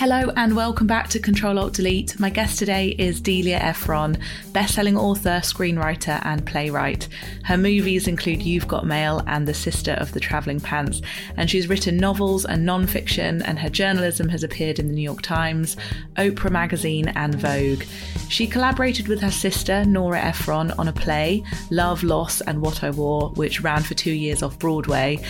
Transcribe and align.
Hello 0.00 0.32
and 0.34 0.56
welcome 0.56 0.86
back 0.86 1.08
to 1.08 1.18
Control 1.18 1.58
Alt 1.58 1.74
Delete. 1.74 2.18
My 2.18 2.30
guest 2.30 2.58
today 2.58 2.94
is 2.96 3.20
Delia 3.20 3.58
Ephron, 3.58 4.16
best-selling 4.54 4.96
author, 4.96 5.40
screenwriter, 5.42 6.24
and 6.24 6.46
playwright. 6.46 7.06
Her 7.44 7.58
movies 7.58 8.08
include 8.08 8.40
You've 8.40 8.66
Got 8.66 8.86
Mail 8.86 9.22
and 9.26 9.46
The 9.46 9.52
Sister 9.52 9.92
of 9.92 10.12
the 10.12 10.18
Travelling 10.20 10.58
Pants, 10.58 11.02
and 11.36 11.50
she's 11.50 11.68
written 11.68 11.98
novels 11.98 12.46
and 12.46 12.64
non-fiction, 12.64 13.42
and 13.42 13.58
her 13.58 13.68
journalism 13.68 14.30
has 14.30 14.42
appeared 14.42 14.78
in 14.78 14.88
the 14.88 14.94
New 14.94 15.02
York 15.02 15.20
Times, 15.20 15.76
Oprah 16.16 16.50
Magazine, 16.50 17.08
and 17.08 17.34
Vogue. 17.34 17.84
She 18.30 18.46
collaborated 18.46 19.06
with 19.06 19.20
her 19.20 19.30
sister 19.30 19.84
Nora 19.84 20.20
Ephron 20.20 20.70
on 20.78 20.88
a 20.88 20.94
play, 20.94 21.44
Love, 21.70 22.02
Loss, 22.02 22.40
and 22.40 22.62
What 22.62 22.82
I 22.82 22.88
Wore, 22.88 23.32
which 23.32 23.60
ran 23.60 23.82
for 23.82 23.92
two 23.92 24.12
years 24.12 24.42
off 24.42 24.58
Broadway. 24.58 25.22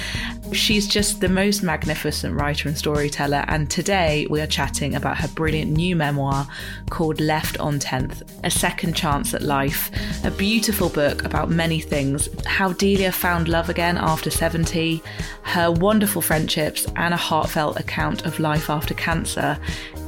She's 0.53 0.87
just 0.87 1.21
the 1.21 1.29
most 1.29 1.65
magnificent 1.65 2.37
writer 2.37 2.69
and 2.69 2.79
storyteller, 2.79 3.45
and 3.49 3.69
today 3.69 4.29
we 4.31 4.41
are 4.41 4.47
chatting 4.61 4.95
about 4.95 5.17
her 5.17 5.29
brilliant 5.29 5.71
new 5.71 5.97
memoir 5.97 6.47
called 6.91 7.19
Left 7.19 7.59
on 7.61 7.79
10th 7.79 8.21
A 8.45 8.51
Second 8.51 8.95
Chance 8.95 9.33
at 9.33 9.41
Life. 9.41 9.91
A 10.23 10.31
beautiful 10.31 10.91
book 10.91 11.25
about 11.25 11.49
many 11.49 11.81
things 11.81 12.29
how 12.45 12.75
Delia 12.75 13.11
found 13.11 13.49
love 13.49 13.71
again 13.71 13.97
after 13.97 14.29
70, 14.29 15.03
her 15.45 15.73
wonderful 15.73 16.21
friendships, 16.21 16.87
and 16.97 17.15
a 17.15 17.17
heartfelt 17.17 17.81
account 17.81 18.27
of 18.27 18.39
life 18.39 18.69
after 18.69 18.93
cancer. 18.93 19.59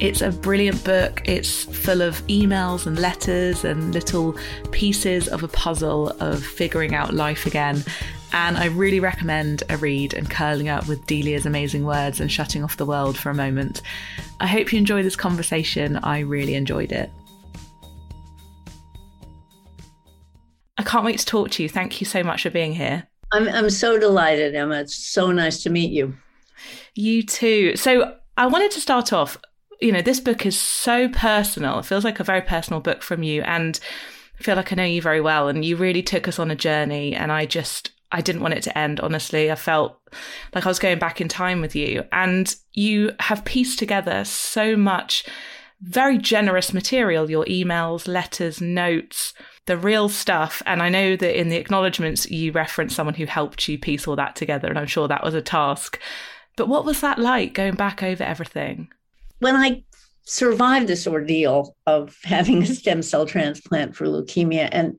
It's 0.01 0.21
a 0.21 0.31
brilliant 0.31 0.85
book. 0.85 1.23
It's 1.25 1.65
full 1.65 2.03
of 2.03 2.21
emails 2.27 2.87
and 2.87 2.99
letters 2.99 3.65
and 3.65 3.95
little 3.95 4.37
pieces 4.71 5.29
of 5.29 5.43
a 5.43 5.49
puzzle 5.49 6.11
of 6.21 6.45
figuring 6.45 6.95
out 6.95 7.15
life 7.15 7.47
again. 7.47 7.83
And 8.33 8.57
I 8.57 8.67
really 8.67 8.99
recommend 8.99 9.63
a 9.69 9.77
read 9.77 10.15
and 10.15 10.31
curling 10.31 10.69
up 10.69 10.89
with 10.89 11.07
Delia's 11.07 11.47
amazing 11.47 11.85
words 11.85 12.21
and 12.21 12.33
shutting 12.33 12.65
off 12.65 12.79
the 12.79 12.87
world 12.87 13.17
for 13.17 13.31
a 13.31 13.35
moment. 13.35 13.83
I 14.41 14.47
hope 14.47 14.73
you 14.73 14.79
enjoy 14.79 15.03
this 15.03 15.17
conversation. 15.17 15.99
I 15.99 16.21
really 16.21 16.55
enjoyed 16.55 16.93
it. 16.93 17.11
I 20.79 20.83
can't 20.83 21.05
wait 21.05 21.19
to 21.19 21.27
talk 21.27 21.51
to 21.53 21.63
you. 21.63 21.69
Thank 21.69 22.01
you 22.01 22.07
so 22.07 22.25
much 22.25 22.43
for 22.43 22.51
being 22.51 22.75
here. 22.75 23.07
I'm, 23.33 23.49
I'm 23.49 23.71
so 23.71 23.99
delighted, 23.99 24.55
Emma. 24.55 24.81
It's 24.81 24.95
so 24.95 25.31
nice 25.31 25.63
to 25.63 25.71
meet 25.71 25.93
you. 25.93 26.17
You 26.95 27.23
too. 27.23 27.77
So 27.77 28.17
I 28.37 28.47
wanted 28.47 28.71
to 28.73 28.81
start 28.81 29.13
off. 29.13 29.39
You 29.81 29.93
know, 29.93 30.03
this 30.03 30.21
book 30.21 30.47
is 30.47 30.59
so 30.59 31.09
personal. 31.09 31.79
It 31.79 31.87
feels 31.87 32.05
like 32.05 32.21
a 32.21 32.25
very 32.25 32.43
personal 32.43 32.81
book 32.81 33.03
from 33.03 33.23
you. 33.23 33.43
And 33.43 33.79
I 34.39 34.43
feel 34.43 34.57
like 34.57 34.73
I 34.73 34.77
know 34.77 34.85
you 34.85 35.03
very 35.03 35.21
well. 35.21 35.49
And 35.49 35.65
you 35.65 35.77
really 35.77 36.03
took 36.03 36.29
us 36.29 36.39
on 36.39 36.51
a 36.51 36.57
journey. 36.57 37.15
And 37.15 37.31
I 37.31 37.47
just, 37.47 37.91
I 38.13 38.21
didn't 38.21 38.43
want 38.43 38.55
it 38.55 38.63
to 38.65 38.79
end, 38.79 39.01
honestly. 39.01 39.51
I 39.51 39.55
felt 39.55 40.01
like 40.55 40.67
I 40.67 40.69
was 40.69 40.79
going 40.79 40.99
back 40.99 41.21
in 41.21 41.29
time 41.29 41.61
with 41.61 41.75
you. 41.75 42.05
And 42.13 42.55
you 42.73 43.13
have 43.21 43.45
pieced 43.45 43.79
together 43.79 44.25
so 44.25 44.77
much 44.77 45.25
very 45.81 46.17
generous 46.17 46.73
material 46.73 47.29
your 47.29 47.45
emails, 47.47 48.07
letters, 48.07 48.61
notes, 48.61 49.35
the 49.67 49.77
real 49.77 50.09
stuff. 50.09 50.63
And 50.65 50.83
I 50.83 50.89
know 50.89 51.17
that 51.17 51.39
in 51.39 51.49
the 51.49 51.57
acknowledgements, 51.57 52.31
you 52.31 52.53
referenced 52.53 52.95
someone 52.95 53.15
who 53.15 53.27
helped 53.27 53.67
you 53.67 53.79
piece 53.79 54.07
all 54.07 54.17
that 54.17 54.37
together. 54.37 54.69
And 54.69 54.79
I'm 54.79 54.87
sure 54.87 55.09
that 55.09 55.25
was 55.25 55.35
a 55.35 55.43
task. 55.43 55.99
But 56.57 56.69
what 56.69 56.85
was 56.85 57.01
that 57.01 57.19
like 57.19 57.55
going 57.55 57.75
back 57.75 58.03
over 58.03 58.23
everything? 58.23 58.89
When 59.41 59.57
I 59.57 59.83
survived 60.25 60.87
this 60.87 61.07
ordeal 61.07 61.75
of 61.87 62.17
having 62.25 62.63
a 62.63 62.67
stem 62.67 63.03
cell 63.03 63.27
transplant 63.27 63.97
for 63.97 64.07
leukemia, 64.07 64.69
and 64.71 64.99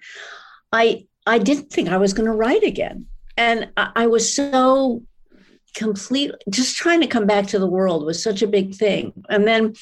I 0.71 1.05
I 1.25 1.37
didn't 1.37 1.71
think 1.71 1.89
I 1.89 1.97
was 1.97 2.13
going 2.13 2.25
to 2.25 2.33
write 2.35 2.63
again. 2.63 3.07
And 3.37 3.71
I, 3.77 3.91
I 3.95 4.07
was 4.07 4.33
so 4.33 5.03
complete, 5.73 6.31
just 6.49 6.75
trying 6.75 7.01
to 7.01 7.07
come 7.07 7.25
back 7.25 7.47
to 7.47 7.59
the 7.59 7.67
world 7.67 8.05
was 8.05 8.21
such 8.21 8.41
a 8.41 8.47
big 8.47 8.75
thing. 8.75 9.13
And 9.29 9.47
then, 9.47 9.73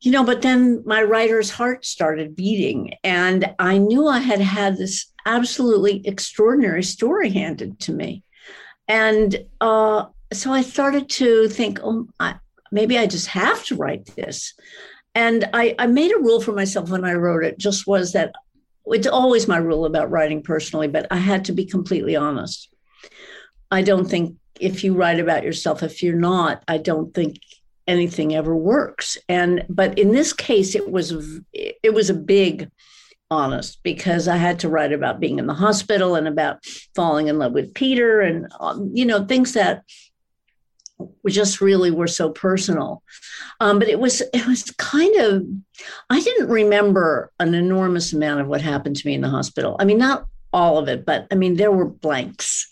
you 0.00 0.10
know, 0.10 0.24
but 0.24 0.42
then 0.42 0.82
my 0.86 1.02
writer's 1.02 1.50
heart 1.50 1.84
started 1.84 2.34
beating, 2.34 2.94
and 3.04 3.54
I 3.58 3.78
knew 3.78 4.08
I 4.08 4.18
had 4.18 4.40
had 4.40 4.78
this 4.78 5.12
absolutely 5.26 6.06
extraordinary 6.06 6.82
story 6.82 7.30
handed 7.30 7.78
to 7.80 7.92
me. 7.92 8.24
And 8.88 9.44
uh, 9.60 10.06
so 10.32 10.52
I 10.52 10.62
started 10.62 11.08
to 11.10 11.48
think, 11.48 11.80
oh, 11.84 12.08
I, 12.18 12.36
maybe 12.72 12.98
I 12.98 13.06
just 13.06 13.28
have 13.28 13.62
to 13.66 13.76
write 13.76 14.06
this. 14.16 14.54
And 15.14 15.48
I, 15.52 15.74
I 15.78 15.86
made 15.86 16.12
a 16.12 16.20
rule 16.20 16.40
for 16.40 16.52
myself 16.52 16.88
when 16.88 17.04
I 17.04 17.12
wrote 17.12 17.44
it, 17.44 17.58
just 17.58 17.86
was 17.86 18.12
that 18.12 18.34
it's 18.86 19.06
always 19.06 19.48
my 19.48 19.58
rule 19.58 19.84
about 19.84 20.10
writing 20.10 20.42
personally, 20.42 20.88
but 20.88 21.06
I 21.10 21.16
had 21.16 21.44
to 21.46 21.52
be 21.52 21.64
completely 21.64 22.16
honest. 22.16 22.68
I 23.70 23.82
don't 23.82 24.06
think 24.06 24.36
if 24.58 24.84
you 24.84 24.94
write 24.94 25.20
about 25.20 25.44
yourself, 25.44 25.82
if 25.82 26.02
you're 26.02 26.16
not, 26.16 26.62
I 26.68 26.78
don't 26.78 27.14
think 27.14 27.38
anything 27.86 28.34
ever 28.34 28.54
works. 28.54 29.18
And 29.28 29.64
but 29.68 29.98
in 29.98 30.12
this 30.12 30.32
case, 30.32 30.74
it 30.74 30.90
was 30.90 31.40
it 31.52 31.94
was 31.94 32.10
a 32.10 32.14
big 32.14 32.70
honest 33.30 33.80
because 33.82 34.26
I 34.26 34.36
had 34.36 34.58
to 34.60 34.68
write 34.68 34.92
about 34.92 35.20
being 35.20 35.38
in 35.38 35.46
the 35.46 35.54
hospital 35.54 36.16
and 36.16 36.26
about 36.26 36.64
falling 36.96 37.28
in 37.28 37.38
love 37.38 37.52
with 37.52 37.74
Peter 37.74 38.20
and 38.20 38.48
um, 38.58 38.90
you 38.92 39.04
know 39.04 39.24
things 39.24 39.52
that 39.52 39.84
just 41.28 41.60
really 41.60 41.90
were 41.90 42.06
so 42.06 42.30
personal. 42.30 43.02
Um, 43.60 43.78
but 43.78 43.88
it 43.88 43.98
was 43.98 44.20
it 44.20 44.46
was 44.46 44.70
kind 44.72 45.16
of 45.16 45.44
I 46.08 46.20
didn't 46.20 46.48
remember 46.48 47.30
an 47.38 47.54
enormous 47.54 48.12
amount 48.12 48.40
of 48.40 48.48
what 48.48 48.60
happened 48.60 48.96
to 48.96 49.06
me 49.06 49.14
in 49.14 49.20
the 49.20 49.28
hospital. 49.28 49.76
I 49.78 49.84
mean, 49.84 49.98
not 49.98 50.26
all 50.52 50.78
of 50.78 50.88
it, 50.88 51.04
but 51.04 51.26
I 51.30 51.34
mean 51.34 51.56
there 51.56 51.72
were 51.72 51.86
blanks, 51.86 52.68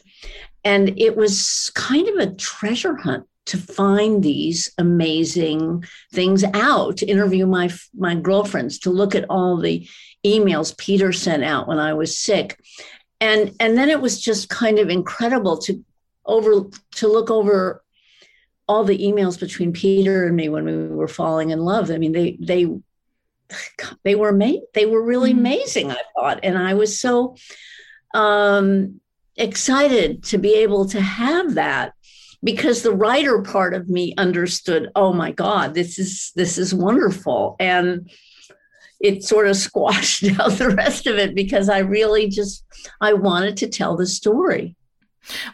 and 0.65 0.99
it 0.99 1.17
was 1.17 1.71
kind 1.75 2.09
of 2.09 2.17
a 2.17 2.35
treasure 2.35 2.97
hunt 2.97 3.27
to 3.47 3.57
find 3.57 4.23
these 4.23 4.71
amazing 4.77 5.85
things 6.13 6.45
out. 6.53 6.99
To 6.99 7.07
interview 7.07 7.47
my 7.47 7.71
my 7.97 8.15
girlfriends, 8.15 8.79
to 8.81 8.91
look 8.91 9.15
at 9.15 9.27
all 9.31 9.57
the 9.57 9.89
emails 10.27 10.77
Peter 10.77 11.13
sent 11.13 11.45
out 11.45 11.69
when 11.69 11.79
I 11.79 11.95
was 11.95 12.19
sick, 12.19 12.59
and 13.21 13.55
and 13.61 13.77
then 13.77 13.89
it 13.89 14.01
was 14.01 14.21
just 14.21 14.49
kind 14.49 14.79
of 14.79 14.91
incredible 14.91 15.59
to 15.59 15.85
over 16.27 16.65
to 16.93 17.09
look 17.09 17.31
over 17.31 17.83
all 18.69 18.85
the 18.85 18.99
emails 18.99 19.41
between 19.41 19.73
Peter 19.73 20.27
and 20.27 20.37
me 20.37 20.49
when 20.49 20.65
we 20.65 20.89
were 20.89 21.09
falling 21.09 21.51
in 21.51 21.61
love. 21.61 21.91
I 21.91 21.99
mean, 21.99 22.13
they 22.13 22.37
they 22.41 22.69
they 24.05 24.15
were 24.15 24.33
made 24.33 24.61
they 24.75 24.87
were 24.87 25.03
really 25.03 25.31
mm-hmm. 25.31 25.41
amazing, 25.41 25.91
I 25.91 26.01
thought. 26.15 26.41
And 26.43 26.59
I 26.59 26.75
was 26.75 27.01
so 27.01 27.37
um 28.15 29.01
excited 29.37 30.23
to 30.25 30.39
be 30.39 30.55
able 30.55 30.87
to 30.87 31.01
have 31.01 31.55
that 31.55 31.95
because 32.43 32.83
the 32.83 32.95
writer 32.95 33.43
part 33.43 33.75
of 33.75 33.89
me 33.89 34.15
understood, 34.17 34.91
oh 34.95 35.13
my 35.13 35.33
God, 35.33 35.75
this 35.75 35.99
is 35.99 36.33
this 36.37 36.59
is 36.59 36.75
wonderful. 36.75 37.57
And 37.59 38.11
it 39.01 39.25
sort 39.25 39.49
of 39.49 39.57
squashed 39.69 40.25
out 40.39 40.53
the 40.53 40.71
rest 40.71 41.07
of 41.07 41.17
it 41.17 41.35
because 41.35 41.69
I 41.69 41.79
really 41.79 42.29
just 42.29 42.65
I 43.01 43.15
wanted 43.15 43.57
to 43.59 43.69
tell 43.69 43.97
the 43.97 44.07
story. 44.07 44.77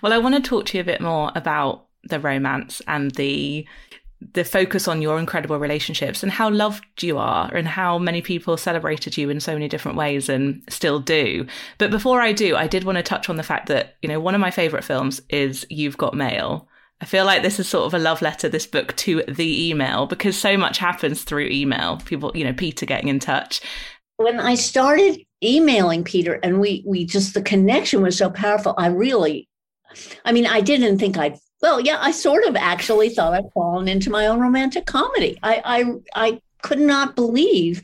Well, 0.03 0.13
I 0.13 0.19
want 0.19 0.35
to 0.37 0.49
talk 0.49 0.67
to 0.67 0.79
you 0.79 0.83
a 0.83 0.85
bit 0.85 1.01
more 1.01 1.33
about 1.35 1.84
the 2.09 2.21
romance 2.21 2.83
and 2.87 3.11
the 3.13 3.67
the 4.33 4.45
focus 4.45 4.89
on 4.89 5.03
your 5.03 5.19
incredible 5.19 5.59
relationships 5.59 6.23
and 6.23 6.33
how 6.33 6.49
loved 6.49 7.03
you 7.03 7.19
are 7.19 7.55
and 7.55 7.69
how 7.69 7.99
many 7.99 8.23
people 8.23 8.57
celebrated 8.57 9.17
you 9.17 9.29
in 9.29 9.41
so 9.41 9.53
many 9.53 9.69
different 9.69 9.99
ways 9.99 10.29
and 10.29 10.63
still 10.69 10.99
do. 10.99 11.47
But 11.79 11.91
before 11.91 12.21
I 12.21 12.33
do, 12.33 12.57
I 12.57 12.67
did 12.67 12.85
want 12.85 12.97
to 12.97 13.03
touch 13.03 13.29
on 13.29 13.37
the 13.37 13.43
fact 13.43 13.67
that, 13.67 13.97
you 14.03 14.09
know, 14.09 14.21
one 14.21 14.35
of 14.35 14.41
my 14.41 14.51
favorite 14.51 14.85
films 14.85 15.21
is 15.29 15.67
You've 15.69 15.99
Got 15.99 16.15
Mail. 16.15 16.69
I 17.01 17.07
feel 17.07 17.27
like 17.27 17.43
this 17.43 17.61
is 17.61 17.69
sort 17.69 17.87
of 17.87 17.93
a 17.93 17.99
love 17.99 18.23
letter, 18.23 18.49
this 18.49 18.67
book 18.67 18.97
to 18.97 19.23
the 19.29 19.69
email, 19.69 20.07
because 20.07 20.39
so 20.39 20.57
much 20.57 20.79
happens 20.79 21.23
through 21.23 21.49
email. 21.49 21.99
People, 22.05 22.33
you 22.35 22.45
know, 22.45 22.55
Peter 22.55 22.87
getting 22.87 23.09
in 23.09 23.19
touch. 23.19 23.61
When 24.17 24.41
I 24.41 24.55
started 24.55 25.21
emailing 25.43 26.05
Peter 26.05 26.35
and 26.43 26.61
we 26.61 26.83
we 26.87 27.05
just 27.05 27.35
the 27.35 27.43
connection 27.43 28.01
was 28.01 28.17
so 28.17 28.31
powerful, 28.31 28.75
I 28.79 28.87
really 28.87 29.49
I 30.25 30.33
mean, 30.33 30.47
I 30.47 30.61
didn't 30.61 30.99
think 30.99 31.17
I'd 31.17 31.39
well, 31.65 31.81
yeah, 31.81 31.97
I 31.99 32.11
sort 32.11 32.45
of 32.45 32.57
actually 32.57 33.09
thought 33.09 33.33
I'd 33.33 33.51
fallen 33.55 33.89
into 33.89 34.11
my 34.11 34.27
own 34.27 34.39
romantic 34.39 34.85
comedy. 34.85 35.39
I, 35.43 35.63
I, 35.65 36.27
I 36.27 36.43
could 36.61 36.79
not 36.79 37.17
believe 37.17 37.83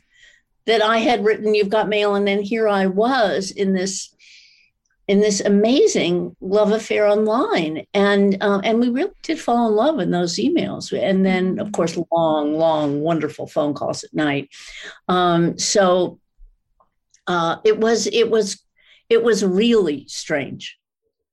that 0.67 0.83
I 0.83 0.99
had 0.99 1.25
written 1.25 1.55
"You've 1.55 1.71
Got 1.71 1.89
Mail," 1.89 2.13
and 2.13 2.27
then 2.27 2.43
here 2.43 2.67
I 2.67 2.85
was 2.85 3.49
in 3.49 3.73
this, 3.73 4.15
in 5.07 5.19
this 5.19 5.41
amazing 5.41 6.35
love 6.41 6.71
affair 6.71 7.07
online, 7.07 7.87
and 7.95 8.37
uh, 8.39 8.61
and 8.63 8.79
we 8.79 8.89
really 8.89 9.13
did 9.23 9.39
fall 9.39 9.69
in 9.69 9.75
love 9.75 9.99
in 9.99 10.11
those 10.11 10.35
emails, 10.35 10.95
and 10.95 11.25
then 11.25 11.57
of 11.57 11.71
course 11.71 11.97
long, 12.11 12.53
long, 12.53 13.01
wonderful 13.01 13.47
phone 13.47 13.73
calls 13.73 14.03
at 14.03 14.13
night. 14.13 14.51
Um, 15.07 15.57
so 15.57 16.19
uh, 17.25 17.55
it 17.63 17.79
was, 17.79 18.05
it 18.05 18.29
was, 18.29 18.63
it 19.09 19.23
was 19.23 19.43
really 19.43 20.05
strange, 20.07 20.77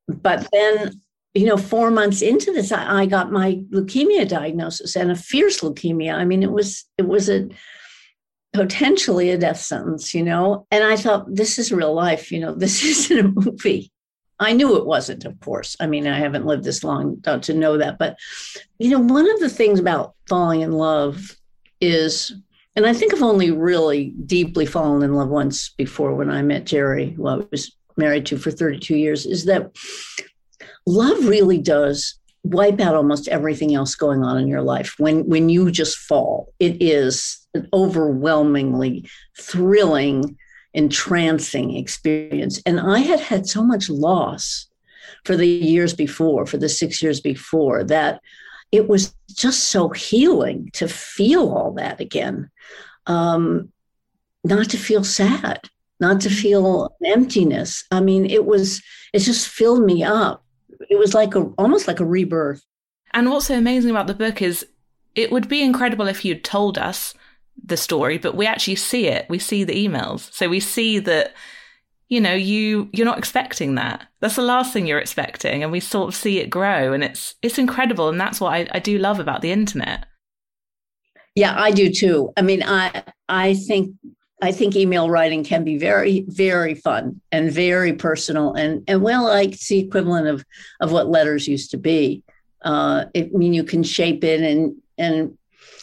but 0.09 0.49
then 0.51 1.03
you 1.35 1.47
know, 1.47 1.57
four 1.57 1.91
months 1.91 2.23
into 2.23 2.53
this, 2.53 2.73
I, 2.73 3.03
I, 3.03 3.07
got 3.07 3.31
my 3.31 3.61
leukemia 3.71 4.27
diagnosis 4.27 4.97
and 4.97 5.11
a 5.11 5.17
fierce 5.17 5.61
leukemia. 5.61 6.15
I 6.15 6.25
mean, 6.25 6.43
it 6.43 6.51
was 6.51 6.85
it 6.97 7.07
was 7.07 7.29
a 7.29 7.49
potentially 8.53 9.31
a 9.31 9.39
death 9.39 9.61
sentence, 9.61 10.15
you 10.15 10.23
know. 10.23 10.67
And 10.71 10.85
I 10.85 10.97
thought, 10.97 11.33
this 11.35 11.59
is 11.59 11.71
real 11.73 11.95
life, 11.95 12.33
you 12.33 12.41
know, 12.41 12.55
this 12.57 12.83
isn't 12.83 13.19
a 13.19 13.29
movie. 13.29 13.93
I 14.41 14.53
knew 14.53 14.77
it 14.77 14.87
wasn't, 14.87 15.25
of 15.25 15.39
course. 15.41 15.77
I 15.81 15.87
mean, 15.87 16.07
I 16.07 16.17
haven't 16.17 16.47
lived 16.47 16.63
this 16.63 16.85
long 16.85 17.21
to 17.23 17.55
know 17.55 17.77
that. 17.77 17.99
But, 17.99 18.17
you 18.79 18.91
know, 18.91 19.01
one 19.01 19.29
of 19.29 19.41
the 19.41 19.49
things 19.49 19.81
about 19.81 20.15
falling 20.29 20.61
in 20.61 20.73
love 20.73 21.37
is, 21.81 22.33
and 22.77 22.87
I 22.87 22.93
think 22.93 23.13
I've 23.13 23.23
only 23.23 23.51
really 23.51 24.15
deeply 24.27 24.65
fallen 24.65 25.03
in 25.03 25.15
love 25.15 25.29
once 25.29 25.71
before 25.71 26.15
when 26.15 26.31
I 26.31 26.43
met 26.43 26.67
Jerry, 26.67 27.11
who 27.11 27.27
I 27.27 27.43
was 27.51 27.77
married 27.97 28.27
to 28.27 28.39
for 28.39 28.53
32 28.53 28.97
years, 28.97 29.27
is 29.27 29.45
that 29.47 29.73
love 30.89 31.27
really 31.27 31.59
does 31.59 32.19
wipe 32.45 32.81
out 32.81 32.95
almost 32.95 33.29
everything 33.29 33.75
else 33.75 33.95
going 33.95 34.23
on 34.23 34.39
in 34.39 34.49
your 34.49 34.63
life 34.63 34.95
when 34.99 35.27
when 35.29 35.49
you 35.49 35.71
just 35.71 35.99
fall 35.99 36.53
it 36.61 36.81
is 36.81 37.47
an 37.55 37.69
overwhelmingly 37.73 39.09
thrilling 39.39 40.37
entrancing 40.75 41.77
experience. 41.77 42.61
And 42.67 42.79
I 42.79 43.01
had 43.01 43.21
had 43.21 43.47
so 43.47 43.63
much 43.63 43.89
loss 43.89 44.67
for 45.25 45.37
the 45.37 45.47
years 45.47 45.95
before, 45.95 46.47
for 46.47 46.57
the 46.57 46.69
six 46.69 47.03
years 47.03 47.21
before, 47.21 47.85
that 47.85 48.21
it 48.71 48.89
was 48.89 49.15
just 49.35 49.65
so 49.65 49.89
healing 49.89 50.71
to 50.75 50.87
feel 50.89 51.51
all 51.53 51.73
that 51.73 52.01
again. 52.01 52.51
Um, 53.07 53.73
not 54.45 54.71
to 54.71 54.77
feel 54.77 55.03
sad, 55.05 55.69
not 56.01 56.21
to 56.23 56.31
feel 56.31 56.95
emptiness. 57.05 57.85
I 57.91 58.01
mean, 58.01 58.27
it 58.27 58.45
was, 58.45 58.83
it 59.13 59.21
just 59.21 59.49
filled 59.49 59.85
me 59.85 60.05
up. 60.05 60.45
It 60.89 60.99
was 60.99 61.15
like 61.15 61.35
a, 61.35 61.43
almost 61.59 61.89
like 61.89 62.01
a 62.01 62.05
rebirth. 62.05 62.65
And 63.13 63.31
what's 63.31 63.47
so 63.47 63.57
amazing 63.57 63.91
about 63.91 64.07
the 64.07 64.15
book 64.15 64.43
is 64.43 64.67
it 65.15 65.33
would 65.33 65.49
be 65.49 65.63
incredible 65.63 66.07
if 66.07 66.25
you'd 66.25 66.45
told 66.45 66.79
us 66.79 67.15
the 67.65 67.77
story, 67.77 68.19
but 68.19 68.37
we 68.37 68.47
actually 68.47 68.77
see 68.77 69.09
it. 69.09 69.27
We 69.29 69.39
see 69.39 69.65
the 69.65 69.89
emails. 69.89 70.33
So 70.33 70.49
we 70.49 70.61
see 70.61 70.99
that, 71.01 71.35
you 72.09 72.21
know, 72.21 72.35
you 72.35 72.89
you're 72.93 73.07
not 73.07 73.19
expecting 73.19 73.75
that. 73.75 74.07
That's 74.21 74.37
the 74.37 74.43
last 74.43 74.73
thing 74.73 74.87
you're 74.87 74.99
expecting. 74.99 75.63
And 75.63 75.73
we 75.73 75.81
sort 75.81 76.09
of 76.09 76.15
see 76.15 76.39
it 76.39 76.51
grow 76.51 76.93
and 76.93 77.03
it's 77.03 77.35
it's 77.43 77.59
incredible. 77.59 78.09
And 78.09 78.21
that's 78.21 78.41
what 78.41 78.53
I, 78.53 78.69
I 78.73 78.79
do 78.79 78.99
love 78.99 79.19
about 79.19 79.43
the 79.43 79.53
internet. 79.53 80.07
Yeah, 81.35 81.55
I 81.57 81.71
do 81.71 81.91
too. 81.93 82.33
I 82.37 82.43
mean, 82.43 82.63
I 82.63 83.03
I 83.29 83.55
think 83.55 83.95
I 84.41 84.53
think 84.53 84.77
email 84.77 85.11
writing 85.11 85.43
can 85.43 85.65
be 85.65 85.79
very, 85.79 86.25
very 86.29 86.75
fun 86.75 87.21
and 87.33 87.51
very 87.51 87.93
personal 87.93 88.55
and 88.55 88.85
and 88.87 89.03
well, 89.03 89.25
like 89.25 89.59
the 89.59 89.79
equivalent 89.81 90.29
of 90.29 90.45
of 90.81 90.93
what 90.93 91.09
letters 91.09 91.49
used 91.49 91.71
to 91.73 91.77
be. 91.77 92.23
Uh, 92.65 93.07
I 93.17 93.31
mean, 93.33 93.53
you 93.53 93.65
can 93.65 93.83
shape 93.83 94.23
it 94.25 94.41
and 94.41 94.77
and 94.97 95.37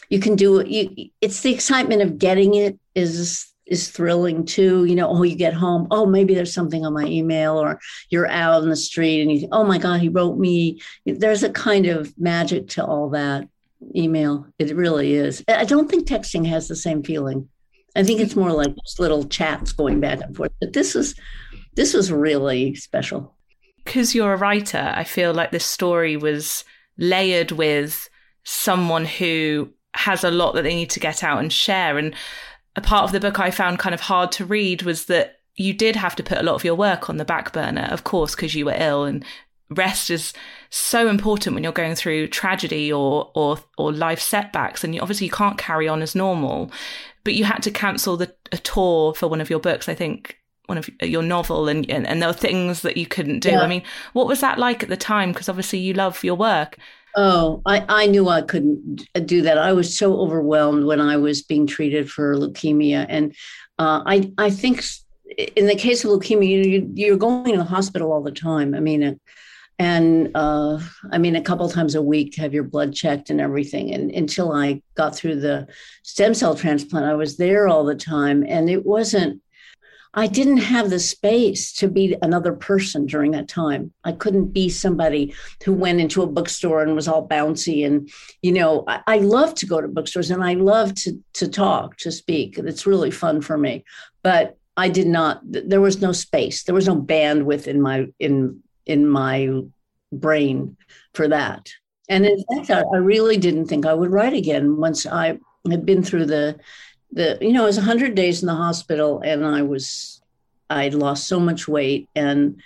you 0.08 0.20
can 0.20 0.36
do 0.36 0.60
it. 0.60 1.10
It's 1.20 1.40
the 1.40 1.52
excitement 1.52 2.02
of 2.02 2.18
getting 2.18 2.54
it 2.54 2.78
is 2.94 3.46
is 3.66 3.90
thrilling 3.90 4.44
too. 4.44 4.84
You 4.84 4.94
know, 4.94 5.08
oh, 5.08 5.22
you 5.22 5.34
get 5.34 5.52
home, 5.52 5.88
oh, 5.90 6.06
maybe 6.06 6.34
there's 6.34 6.54
something 6.54 6.86
on 6.86 6.94
my 6.94 7.04
email, 7.04 7.58
or 7.58 7.80
you're 8.10 8.28
out 8.28 8.62
in 8.62 8.70
the 8.70 8.76
street 8.76 9.22
and 9.22 9.32
you 9.32 9.48
oh 9.52 9.64
my 9.64 9.78
God, 9.78 10.00
he 10.00 10.08
wrote 10.08 10.38
me. 10.38 10.80
There's 11.04 11.42
a 11.42 11.50
kind 11.50 11.86
of 11.86 12.16
magic 12.18 12.68
to 12.70 12.84
all 12.84 13.10
that 13.10 13.48
email. 13.94 14.46
It 14.58 14.74
really 14.74 15.14
is. 15.14 15.44
I 15.48 15.64
don't 15.64 15.90
think 15.90 16.08
texting 16.08 16.46
has 16.46 16.68
the 16.68 16.76
same 16.76 17.02
feeling. 17.02 17.48
I 17.96 18.02
think 18.02 18.20
it's 18.20 18.36
more 18.36 18.52
like 18.52 18.74
just 18.84 19.00
little 19.00 19.24
chats 19.24 19.72
going 19.72 20.00
back 20.00 20.20
and 20.20 20.36
forth. 20.36 20.52
But 20.60 20.74
this 20.74 20.94
is 20.94 21.14
this 21.74 21.94
was 21.94 22.12
really 22.12 22.74
special. 22.74 23.34
Because 23.84 24.14
you're 24.14 24.34
a 24.34 24.38
writer, 24.38 24.92
I 24.94 25.04
feel 25.04 25.32
like 25.32 25.50
this 25.50 25.64
story 25.64 26.16
was 26.16 26.64
layered 26.98 27.52
with 27.52 28.08
someone 28.44 29.04
who 29.04 29.70
has 29.94 30.24
a 30.24 30.30
lot 30.30 30.54
that 30.54 30.62
they 30.62 30.74
need 30.74 30.90
to 30.90 31.00
get 31.00 31.22
out 31.22 31.38
and 31.38 31.52
share. 31.52 31.96
And 31.96 32.14
a 32.74 32.80
part 32.80 33.04
of 33.04 33.12
the 33.12 33.20
book 33.20 33.38
I 33.38 33.50
found 33.50 33.78
kind 33.78 33.94
of 33.94 34.00
hard 34.00 34.32
to 34.32 34.44
read 34.44 34.82
was 34.82 35.06
that 35.06 35.40
you 35.54 35.72
did 35.72 35.96
have 35.96 36.16
to 36.16 36.22
put 36.22 36.38
a 36.38 36.42
lot 36.42 36.54
of 36.54 36.64
your 36.64 36.74
work 36.74 37.08
on 37.08 37.16
the 37.16 37.24
back 37.24 37.52
burner, 37.52 37.88
of 37.90 38.04
course, 38.04 38.34
because 38.34 38.54
you 38.54 38.66
were 38.66 38.76
ill 38.76 39.04
and 39.04 39.24
rest 39.70 40.10
is 40.10 40.32
so 40.70 41.08
important 41.08 41.54
when 41.54 41.64
you're 41.64 41.72
going 41.72 41.94
through 41.94 42.28
tragedy 42.28 42.92
or 42.92 43.30
or 43.34 43.58
or 43.78 43.92
life 43.92 44.20
setbacks 44.20 44.84
and 44.84 44.94
you, 44.94 45.00
obviously 45.00 45.26
you 45.26 45.32
can't 45.32 45.58
carry 45.58 45.88
on 45.88 46.02
as 46.02 46.14
normal 46.14 46.70
but 47.24 47.34
you 47.34 47.44
had 47.44 47.62
to 47.62 47.70
cancel 47.70 48.16
the 48.16 48.32
a 48.52 48.58
tour 48.58 49.12
for 49.14 49.26
one 49.26 49.40
of 49.40 49.50
your 49.50 49.58
books 49.58 49.88
i 49.88 49.94
think 49.94 50.38
one 50.66 50.78
of 50.78 50.88
your 51.02 51.22
novel 51.22 51.68
and 51.68 51.88
and, 51.90 52.06
and 52.06 52.22
there 52.22 52.28
were 52.28 52.32
things 52.32 52.82
that 52.82 52.96
you 52.96 53.06
couldn't 53.06 53.40
do 53.40 53.50
yeah. 53.50 53.60
i 53.60 53.66
mean 53.66 53.82
what 54.12 54.28
was 54.28 54.40
that 54.40 54.58
like 54.58 54.82
at 54.84 54.88
the 54.88 54.96
time 54.96 55.32
because 55.32 55.48
obviously 55.48 55.78
you 55.78 55.92
love 55.92 56.22
your 56.22 56.36
work 56.36 56.78
Oh, 57.18 57.62
I, 57.64 57.82
I 57.88 58.06
knew 58.06 58.28
I 58.28 58.42
couldn't 58.42 59.08
do 59.24 59.40
that. 59.40 59.56
I 59.56 59.72
was 59.72 59.96
so 59.96 60.20
overwhelmed 60.20 60.84
when 60.84 61.00
I 61.00 61.16
was 61.16 61.42
being 61.42 61.66
treated 61.66 62.10
for 62.10 62.34
leukemia. 62.34 63.06
And 63.08 63.34
uh, 63.78 64.02
I, 64.04 64.30
I 64.36 64.50
think 64.50 64.84
in 65.56 65.66
the 65.66 65.74
case 65.74 66.04
of 66.04 66.10
leukemia, 66.10 66.90
you, 66.94 67.14
are 67.14 67.16
going 67.16 67.52
to 67.52 67.56
the 67.56 67.64
hospital 67.64 68.12
all 68.12 68.22
the 68.22 68.30
time. 68.30 68.74
I 68.74 68.80
mean, 68.80 69.02
uh, 69.02 69.14
and 69.78 70.30
uh, 70.34 70.78
I 71.12 71.18
mean, 71.18 71.36
a 71.36 71.42
couple 71.42 71.68
times 71.68 71.94
a 71.94 72.02
week 72.02 72.36
have 72.36 72.54
your 72.54 72.64
blood 72.64 72.94
checked 72.94 73.28
and 73.28 73.40
everything. 73.40 73.92
And 73.92 74.10
until 74.10 74.52
I 74.52 74.82
got 74.94 75.14
through 75.14 75.40
the 75.40 75.66
stem 76.02 76.32
cell 76.32 76.54
transplant, 76.54 77.04
I 77.04 77.14
was 77.14 77.36
there 77.36 77.68
all 77.68 77.84
the 77.84 77.94
time. 77.94 78.42
And 78.48 78.70
it 78.70 78.86
wasn't, 78.86 79.42
I 80.14 80.28
didn't 80.28 80.58
have 80.58 80.88
the 80.88 80.98
space 80.98 81.74
to 81.74 81.88
be 81.88 82.16
another 82.22 82.54
person 82.54 83.04
during 83.04 83.32
that 83.32 83.48
time. 83.48 83.92
I 84.02 84.12
couldn't 84.12 84.54
be 84.54 84.70
somebody 84.70 85.34
who 85.62 85.74
went 85.74 86.00
into 86.00 86.22
a 86.22 86.26
bookstore 86.26 86.82
and 86.82 86.94
was 86.94 87.06
all 87.06 87.28
bouncy. 87.28 87.84
And, 87.84 88.10
you 88.40 88.52
know, 88.52 88.84
I, 88.88 89.02
I 89.06 89.18
love 89.18 89.54
to 89.56 89.66
go 89.66 89.82
to 89.82 89.88
bookstores 89.88 90.30
and 90.30 90.42
I 90.42 90.54
love 90.54 90.94
to, 90.94 91.22
to 91.34 91.48
talk, 91.48 91.98
to 91.98 92.10
speak. 92.10 92.56
It's 92.56 92.86
really 92.86 93.10
fun 93.10 93.42
for 93.42 93.58
me. 93.58 93.84
But 94.22 94.56
I 94.78 94.88
did 94.88 95.06
not, 95.06 95.40
there 95.44 95.82
was 95.82 96.00
no 96.00 96.12
space. 96.12 96.64
There 96.64 96.74
was 96.74 96.86
no 96.86 96.96
bandwidth 96.96 97.66
in 97.66 97.82
my, 97.82 98.06
in, 98.18 98.62
in 98.86 99.06
my 99.06 99.62
brain 100.12 100.76
for 101.14 101.28
that. 101.28 101.70
And 102.08 102.24
in 102.24 102.44
fact, 102.48 102.70
I, 102.70 102.82
I 102.94 102.98
really 102.98 103.36
didn't 103.36 103.66
think 103.66 103.84
I 103.84 103.94
would 103.94 104.10
write 104.10 104.32
again 104.32 104.76
once 104.76 105.06
I 105.06 105.38
had 105.68 105.84
been 105.84 106.02
through 106.02 106.26
the 106.26 106.58
the 107.12 107.38
you 107.40 107.52
know 107.52 107.64
it 107.64 107.66
was 107.66 107.76
100 107.76 108.14
days 108.14 108.42
in 108.42 108.46
the 108.46 108.54
hospital 108.54 109.20
and 109.24 109.46
i 109.46 109.62
was 109.62 110.20
I'd 110.68 110.94
lost 110.94 111.28
so 111.28 111.38
much 111.38 111.68
weight 111.68 112.08
and 112.16 112.60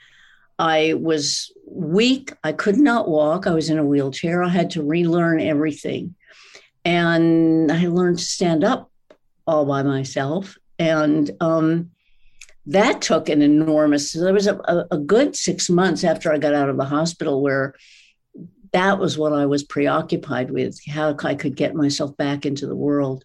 i 0.59 0.95
was 0.95 1.53
weak. 1.71 2.33
I 2.43 2.53
could 2.53 2.79
not 2.79 3.09
walk. 3.09 3.47
I 3.47 3.53
was 3.53 3.71
in 3.71 3.79
a 3.79 3.85
wheelchair. 3.85 4.43
I 4.43 4.49
had 4.49 4.71
to 4.71 4.83
relearn 4.83 5.41
everything. 5.41 6.15
And 6.85 7.71
i 7.71 7.87
learned 7.87 8.19
to 8.19 8.25
stand 8.25 8.65
up 8.65 8.91
all 9.47 9.65
by 9.65 9.83
myself. 9.83 10.59
And 10.79 11.31
um, 11.41 11.91
that 12.67 13.01
took 13.01 13.29
an 13.29 13.43
enormous 13.43 14.13
there 14.13 14.35
was 14.35 14.47
a, 14.47 14.87
a 14.91 14.99
good 14.99 15.35
six 15.35 15.71
months 15.71 16.05
after 16.05 16.33
i 16.33 16.39
got 16.39 16.55
out 16.55 16.69
of 16.69 16.77
the 16.77 16.85
hospital 16.85 17.43
where 17.43 17.75
that 18.73 18.99
was 18.99 19.17
what 19.17 19.33
i 19.33 19.47
was 19.47 19.65
preoccupied 19.65 20.51
with 20.51 20.79
how 20.87 21.17
i 21.25 21.35
could 21.35 21.57
get 21.57 21.75
myself 21.75 22.17
back 22.17 22.45
into 22.45 22.67
the 22.67 22.77
world 22.77 23.25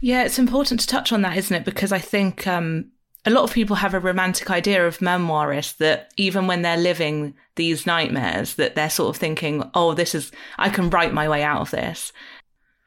yeah, 0.00 0.24
it's 0.24 0.38
important 0.38 0.80
to 0.80 0.86
touch 0.86 1.12
on 1.12 1.22
that, 1.22 1.36
isn't 1.36 1.56
it? 1.56 1.64
Because 1.64 1.92
I 1.92 1.98
think 1.98 2.46
um, 2.46 2.90
a 3.24 3.30
lot 3.30 3.44
of 3.44 3.52
people 3.52 3.76
have 3.76 3.94
a 3.94 4.00
romantic 4.00 4.50
idea 4.50 4.86
of 4.86 4.98
memoirists 4.98 5.76
that 5.78 6.12
even 6.16 6.46
when 6.46 6.62
they're 6.62 6.76
living 6.76 7.34
these 7.56 7.86
nightmares, 7.86 8.54
that 8.54 8.74
they're 8.74 8.90
sort 8.90 9.14
of 9.14 9.20
thinking, 9.20 9.68
"Oh, 9.74 9.94
this 9.94 10.14
is 10.14 10.32
I 10.58 10.68
can 10.68 10.90
write 10.90 11.14
my 11.14 11.28
way 11.28 11.42
out 11.42 11.60
of 11.60 11.70
this." 11.70 12.12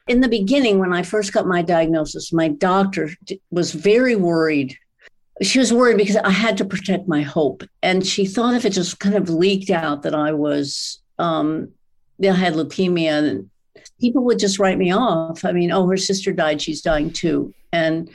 In 0.07 0.21
the 0.21 0.27
beginning, 0.27 0.79
when 0.79 0.93
I 0.93 1.03
first 1.03 1.33
got 1.33 1.47
my 1.47 1.61
diagnosis, 1.61 2.33
my 2.33 2.47
doctor 2.47 3.09
was 3.51 3.73
very 3.73 4.15
worried. 4.15 4.77
She 5.41 5.59
was 5.59 5.71
worried 5.71 5.97
because 5.97 6.17
I 6.17 6.31
had 6.31 6.57
to 6.57 6.65
protect 6.65 7.07
my 7.07 7.21
hope, 7.21 7.63
and 7.81 8.05
she 8.05 8.25
thought 8.25 8.55
if 8.55 8.65
it 8.65 8.71
just 8.71 8.99
kind 8.99 9.15
of 9.15 9.29
leaked 9.29 9.69
out 9.69 10.03
that 10.03 10.15
I 10.15 10.33
was 10.33 11.01
um, 11.17 11.69
I 12.21 12.33
had 12.33 12.53
leukemia 12.53 13.29
and 13.29 13.49
people 13.99 14.23
would 14.25 14.39
just 14.39 14.59
write 14.59 14.77
me 14.77 14.91
off. 14.91 15.45
I 15.45 15.51
mean, 15.51 15.71
oh, 15.71 15.87
her 15.87 15.97
sister 15.97 16.31
died, 16.31 16.61
she's 16.61 16.81
dying 16.81 17.11
too. 17.11 17.53
And 17.71 18.09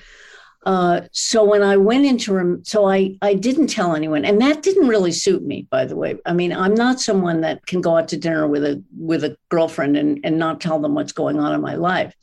uh, 0.66 1.02
so 1.12 1.44
when 1.44 1.62
I 1.62 1.76
went 1.76 2.06
into 2.06 2.60
so 2.64 2.88
I 2.88 3.16
I 3.20 3.34
didn't 3.34 3.66
tell 3.66 3.94
anyone, 3.94 4.24
and 4.24 4.40
that 4.40 4.62
didn't 4.62 4.88
really 4.88 5.12
suit 5.12 5.42
me, 5.42 5.66
by 5.70 5.84
the 5.84 5.96
way. 5.96 6.16
I 6.24 6.32
mean, 6.32 6.52
I'm 6.52 6.74
not 6.74 7.00
someone 7.00 7.42
that 7.42 7.66
can 7.66 7.82
go 7.82 7.98
out 7.98 8.08
to 8.08 8.16
dinner 8.16 8.46
with 8.46 8.64
a 8.64 8.82
with 8.98 9.24
a 9.24 9.36
girlfriend 9.50 9.96
and 9.96 10.20
and 10.24 10.38
not 10.38 10.62
tell 10.62 10.80
them 10.80 10.94
what's 10.94 11.12
going 11.12 11.38
on 11.38 11.54
in 11.54 11.60
my 11.60 11.74
life. 11.74 12.14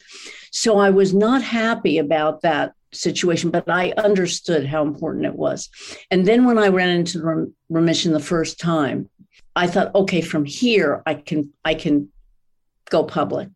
So 0.51 0.79
I 0.79 0.89
was 0.89 1.13
not 1.13 1.43
happy 1.43 1.99
about 1.99 2.41
that 2.41 2.73
situation, 2.93 3.51
but 3.51 3.69
I 3.69 3.91
understood 3.97 4.65
how 4.65 4.83
important 4.83 5.25
it 5.25 5.35
was. 5.35 5.69
And 6.09 6.25
then 6.25 6.45
when 6.45 6.57
I 6.57 6.67
ran 6.67 6.89
into 6.89 7.21
rem- 7.23 7.55
remission 7.69 8.13
the 8.13 8.19
first 8.19 8.59
time, 8.59 9.09
I 9.55 9.67
thought, 9.67 9.93
okay, 9.95 10.21
from 10.21 10.45
here 10.45 11.01
I 11.05 11.15
can 11.15 11.51
I 11.63 11.73
can 11.73 12.09
go 12.89 13.03
public. 13.03 13.49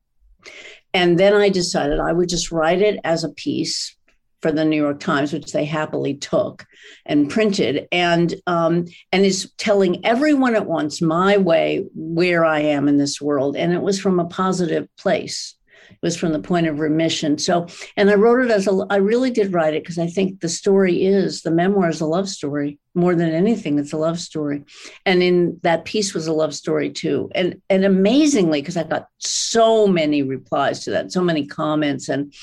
And 0.94 1.20
then 1.20 1.34
I 1.34 1.50
decided 1.50 2.00
I 2.00 2.14
would 2.14 2.30
just 2.30 2.52
write 2.52 2.82
it 2.82 3.00
as 3.04 3.24
a 3.24 3.30
piece 3.30 3.96
for 4.42 4.52
the 4.52 4.64
New 4.64 4.78
York 4.78 5.00
Times, 5.00 5.34
which 5.34 5.52
they 5.52 5.66
happily 5.66 6.14
took 6.14 6.66
and 7.06 7.30
printed, 7.30 7.88
and 7.92 8.36
um, 8.46 8.86
and 9.12 9.26
is 9.26 9.52
telling 9.58 10.06
everyone 10.06 10.56
at 10.56 10.68
once 10.68 11.02
my 11.02 11.38
way 11.38 11.86
where 11.96 12.46
I 12.46 12.60
am 12.60 12.88
in 12.88 12.98
this 12.98 13.20
world, 13.20 13.56
and 13.56 13.74
it 13.74 13.82
was 13.82 14.00
from 14.00 14.20
a 14.20 14.26
positive 14.26 14.88
place. 14.98 15.56
It 15.90 15.98
was 16.02 16.18
from 16.18 16.34
the 16.34 16.40
point 16.40 16.68
of 16.68 16.80
remission. 16.80 17.38
So, 17.38 17.68
and 17.98 18.10
I 18.10 18.16
wrote 18.16 18.46
it 18.46 18.52
as 18.52 18.68
a, 18.68 18.86
I 18.90 18.98
really 18.98 19.32
did 19.32 19.54
write 19.54 19.74
it 19.74 19.84
because 19.84 20.00
I 20.00 20.08
think 20.08 20.42
the 20.42 20.50
story 20.50 21.06
is 21.06 21.42
the 21.42 21.52
memoir 21.52 21.90
is 21.90 22.02
a 22.02 22.06
love 22.06 22.30
story 22.30 22.80
more 22.94 23.16
than 23.16 23.30
anything. 23.30 23.78
It's 23.80 23.94
a 23.94 23.98
love 23.98 24.20
story, 24.20 24.64
and 25.06 25.22
in 25.22 25.60
that 25.64 25.86
piece 25.86 26.14
was 26.14 26.28
a 26.28 26.34
love 26.34 26.54
story 26.54 26.90
too. 26.92 27.30
And 27.36 27.62
and 27.70 27.86
amazingly, 27.86 28.62
because 28.62 28.78
I 28.78 28.84
got 28.84 29.08
so 29.18 29.88
many 29.88 30.24
replies 30.24 30.84
to 30.86 30.92
that, 30.92 31.12
so 31.12 31.22
many 31.22 31.46
comments, 31.46 32.10
and 32.10 32.34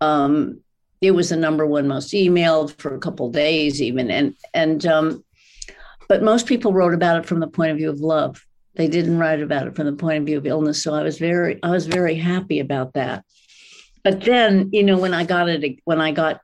um, 0.00 0.60
it 1.00 1.12
was 1.12 1.30
the 1.30 1.36
number 1.36 1.66
one 1.66 1.88
most 1.88 2.12
emailed 2.12 2.76
for 2.78 2.94
a 2.94 3.00
couple 3.00 3.30
days 3.30 3.82
even, 3.82 4.10
and 4.10 4.34
and 4.54 4.86
um, 4.86 5.24
but 6.08 6.22
most 6.22 6.46
people 6.46 6.72
wrote 6.72 6.94
about 6.94 7.18
it 7.18 7.26
from 7.26 7.40
the 7.40 7.46
point 7.46 7.70
of 7.70 7.76
view 7.76 7.90
of 7.90 8.00
love 8.00 8.44
they 8.74 8.88
didn't 8.88 9.18
write 9.18 9.40
about 9.40 9.66
it 9.66 9.76
from 9.76 9.86
the 9.86 9.92
point 9.92 10.18
of 10.18 10.26
view 10.26 10.38
of 10.38 10.46
illness 10.46 10.82
so 10.82 10.94
i 10.94 11.02
was 11.02 11.18
very 11.18 11.58
i 11.62 11.70
was 11.70 11.86
very 11.86 12.14
happy 12.14 12.60
about 12.60 12.94
that. 12.94 13.24
But 14.04 14.22
then 14.22 14.70
you 14.72 14.82
know 14.82 14.98
when 14.98 15.14
i 15.14 15.24
got 15.24 15.48
it 15.48 15.78
when 15.84 16.00
i 16.00 16.12
got 16.12 16.40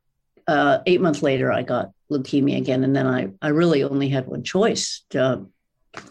uh, 0.46 0.78
eight 0.86 1.00
months 1.00 1.22
later 1.22 1.52
i 1.52 1.62
got 1.62 1.90
leukemia 2.10 2.56
again 2.56 2.84
and 2.84 2.96
then 2.96 3.06
i 3.06 3.28
i 3.42 3.48
really 3.48 3.82
only 3.82 4.08
had 4.08 4.26
one 4.26 4.42
choice 4.42 5.04
to 5.10 5.46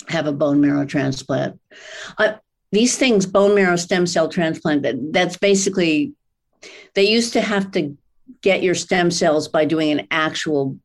have 0.07 0.27
a 0.27 0.31
bone 0.31 0.61
marrow 0.61 0.85
transplant. 0.85 1.59
I, 2.17 2.35
these 2.71 2.97
things 2.97 3.25
bone 3.25 3.55
marrow 3.55 3.75
stem 3.75 4.05
cell 4.05 4.29
transplant 4.29 4.83
that, 4.83 4.95
that's 5.11 5.37
basically 5.37 6.13
they 6.95 7.07
used 7.07 7.33
to 7.33 7.41
have 7.41 7.71
to 7.71 7.97
get 8.41 8.63
your 8.63 8.75
stem 8.75 9.11
cells 9.11 9.47
by 9.47 9.65
doing 9.65 9.91
an 9.91 10.07
actual 10.11 10.77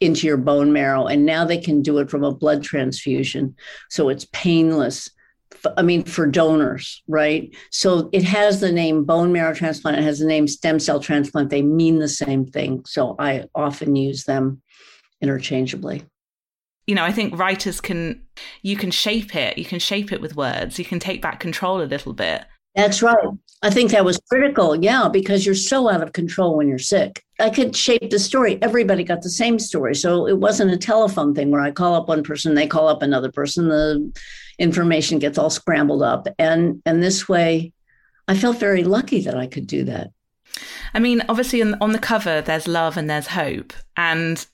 into 0.00 0.26
your 0.26 0.36
bone 0.36 0.72
marrow. 0.72 1.06
And 1.06 1.24
now 1.24 1.44
they 1.44 1.58
can 1.58 1.82
do 1.82 1.98
it 1.98 2.10
from 2.10 2.24
a 2.24 2.34
blood 2.34 2.62
transfusion. 2.62 3.54
So 3.90 4.08
it's 4.08 4.26
painless. 4.32 5.10
I 5.76 5.82
mean, 5.82 6.04
for 6.04 6.26
donors, 6.26 7.02
right? 7.08 7.54
So 7.70 8.08
it 8.12 8.22
has 8.24 8.60
the 8.60 8.72
name 8.72 9.04
bone 9.04 9.32
marrow 9.32 9.54
transplant, 9.54 9.98
it 9.98 10.04
has 10.04 10.18
the 10.18 10.26
name 10.26 10.46
stem 10.46 10.78
cell 10.78 11.00
transplant. 11.00 11.50
They 11.50 11.62
mean 11.62 11.98
the 11.98 12.08
same 12.08 12.46
thing. 12.46 12.84
So 12.86 13.16
I 13.18 13.44
often 13.54 13.96
use 13.96 14.24
them 14.24 14.62
interchangeably. 15.20 16.04
You 16.86 16.94
know, 16.94 17.04
I 17.04 17.10
think 17.10 17.36
writers 17.36 17.80
can, 17.80 18.22
you 18.62 18.76
can 18.76 18.90
shape 18.92 19.34
it, 19.34 19.58
you 19.58 19.64
can 19.64 19.80
shape 19.80 20.12
it 20.12 20.20
with 20.20 20.36
words, 20.36 20.78
you 20.78 20.84
can 20.84 21.00
take 21.00 21.20
back 21.20 21.40
control 21.40 21.82
a 21.82 21.84
little 21.84 22.12
bit. 22.12 22.44
That's 22.76 23.02
right. 23.02 23.16
I 23.62 23.70
think 23.70 23.90
that 23.90 24.04
was 24.04 24.20
critical. 24.30 24.76
Yeah, 24.76 25.08
because 25.10 25.46
you're 25.46 25.54
so 25.54 25.90
out 25.90 26.02
of 26.02 26.12
control 26.12 26.56
when 26.56 26.68
you're 26.68 26.78
sick. 26.78 27.24
I 27.38 27.50
could 27.50 27.76
shape 27.76 28.10
the 28.10 28.18
story. 28.18 28.58
Everybody 28.62 29.04
got 29.04 29.22
the 29.22 29.30
same 29.30 29.58
story. 29.58 29.94
So 29.94 30.26
it 30.26 30.38
wasn't 30.38 30.72
a 30.72 30.78
telephone 30.78 31.34
thing 31.34 31.50
where 31.50 31.60
I 31.60 31.70
call 31.70 31.94
up 31.94 32.08
one 32.08 32.22
person, 32.22 32.54
they 32.54 32.66
call 32.66 32.88
up 32.88 33.02
another 33.02 33.30
person, 33.30 33.68
the 33.68 34.12
information 34.58 35.18
gets 35.18 35.36
all 35.36 35.50
scrambled 35.50 36.02
up. 36.02 36.26
And 36.38 36.82
and 36.86 37.02
this 37.02 37.28
way 37.28 37.72
I 38.28 38.36
felt 38.36 38.58
very 38.58 38.84
lucky 38.84 39.20
that 39.22 39.36
I 39.36 39.46
could 39.46 39.66
do 39.66 39.84
that. 39.84 40.10
I 40.94 40.98
mean, 40.98 41.22
obviously 41.28 41.62
on 41.62 41.92
the 41.92 41.98
cover 41.98 42.40
there's 42.40 42.66
love 42.66 42.96
and 42.96 43.10
there's 43.10 43.28
hope. 43.28 43.74
And 43.96 44.44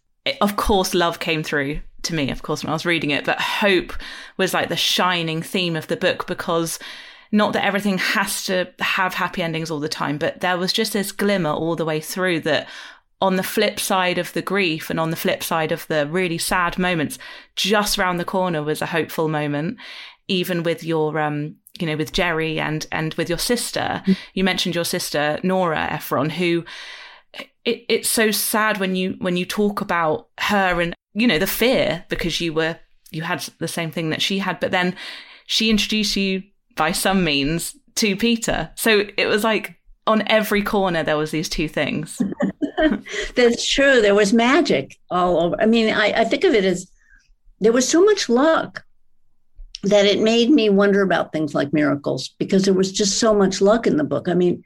of 0.40 0.56
course 0.56 0.94
love 0.94 1.20
came 1.20 1.42
through 1.42 1.80
to 2.02 2.14
me, 2.14 2.30
of 2.30 2.42
course, 2.42 2.62
when 2.62 2.70
I 2.70 2.74
was 2.74 2.86
reading 2.86 3.10
it, 3.10 3.24
but 3.24 3.40
hope 3.40 3.92
was 4.36 4.52
like 4.52 4.68
the 4.68 4.76
shining 4.76 5.42
theme 5.42 5.76
of 5.76 5.86
the 5.86 5.96
book 5.96 6.26
because 6.26 6.78
not 7.32 7.54
that 7.54 7.64
everything 7.64 7.96
has 7.96 8.44
to 8.44 8.68
have 8.78 9.14
happy 9.14 9.42
endings 9.42 9.70
all 9.70 9.80
the 9.80 9.88
time, 9.88 10.18
but 10.18 10.40
there 10.40 10.58
was 10.58 10.72
just 10.72 10.92
this 10.92 11.10
glimmer 11.10 11.50
all 11.50 11.74
the 11.74 11.84
way 11.84 11.98
through 11.98 12.40
that 12.40 12.68
on 13.22 13.36
the 13.36 13.42
flip 13.42 13.80
side 13.80 14.18
of 14.18 14.32
the 14.34 14.42
grief 14.42 14.90
and 14.90 15.00
on 15.00 15.10
the 15.10 15.16
flip 15.16 15.42
side 15.42 15.72
of 15.72 15.86
the 15.86 16.06
really 16.08 16.38
sad 16.38 16.78
moments, 16.78 17.18
just 17.56 17.96
round 17.96 18.20
the 18.20 18.24
corner 18.24 18.62
was 18.62 18.82
a 18.82 18.86
hopeful 18.86 19.28
moment. 19.28 19.78
Even 20.28 20.62
with 20.62 20.84
your, 20.84 21.18
um, 21.18 21.56
you 21.78 21.86
know, 21.86 21.96
with 21.96 22.12
Jerry 22.12 22.60
and 22.60 22.86
and 22.92 23.14
with 23.14 23.28
your 23.28 23.38
sister, 23.38 24.02
mm-hmm. 24.02 24.12
you 24.34 24.44
mentioned 24.44 24.74
your 24.74 24.84
sister 24.84 25.40
Nora 25.42 25.88
Ephron, 25.90 26.30
who 26.30 26.64
it, 27.64 27.84
it's 27.88 28.08
so 28.08 28.30
sad 28.30 28.78
when 28.78 28.94
you 28.94 29.16
when 29.18 29.36
you 29.36 29.44
talk 29.44 29.80
about 29.80 30.28
her 30.38 30.80
and 30.80 30.94
you 31.14 31.26
know 31.26 31.38
the 31.38 31.46
fear 31.46 32.04
because 32.08 32.40
you 32.40 32.52
were 32.52 32.78
you 33.10 33.22
had 33.22 33.40
the 33.58 33.68
same 33.68 33.90
thing 33.90 34.10
that 34.10 34.22
she 34.22 34.38
had, 34.38 34.60
but 34.60 34.70
then 34.70 34.96
she 35.46 35.70
introduced 35.70 36.16
you 36.16 36.42
by 36.76 36.92
some 36.92 37.24
means 37.24 37.76
to 37.96 38.16
Peter. 38.16 38.70
So 38.74 39.04
it 39.16 39.26
was 39.26 39.44
like 39.44 39.76
on 40.06 40.26
every 40.26 40.62
corner 40.62 41.02
there 41.02 41.16
was 41.16 41.30
these 41.30 41.48
two 41.48 41.68
things. 41.68 42.20
That's 43.36 43.68
true. 43.68 44.00
There 44.00 44.14
was 44.14 44.32
magic 44.32 44.98
all 45.10 45.40
over. 45.40 45.56
I 45.60 45.66
mean, 45.66 45.92
I, 45.92 46.22
I 46.22 46.24
think 46.24 46.44
of 46.44 46.54
it 46.54 46.64
as 46.64 46.90
there 47.60 47.72
was 47.72 47.88
so 47.88 48.04
much 48.04 48.28
luck 48.28 48.84
that 49.82 50.06
it 50.06 50.20
made 50.20 50.50
me 50.50 50.70
wonder 50.70 51.02
about 51.02 51.32
things 51.32 51.54
like 51.54 51.72
miracles 51.72 52.34
because 52.38 52.64
there 52.64 52.74
was 52.74 52.92
just 52.92 53.18
so 53.18 53.34
much 53.34 53.60
luck 53.60 53.86
in 53.86 53.96
the 53.96 54.04
book. 54.04 54.28
I 54.28 54.34
mean, 54.34 54.62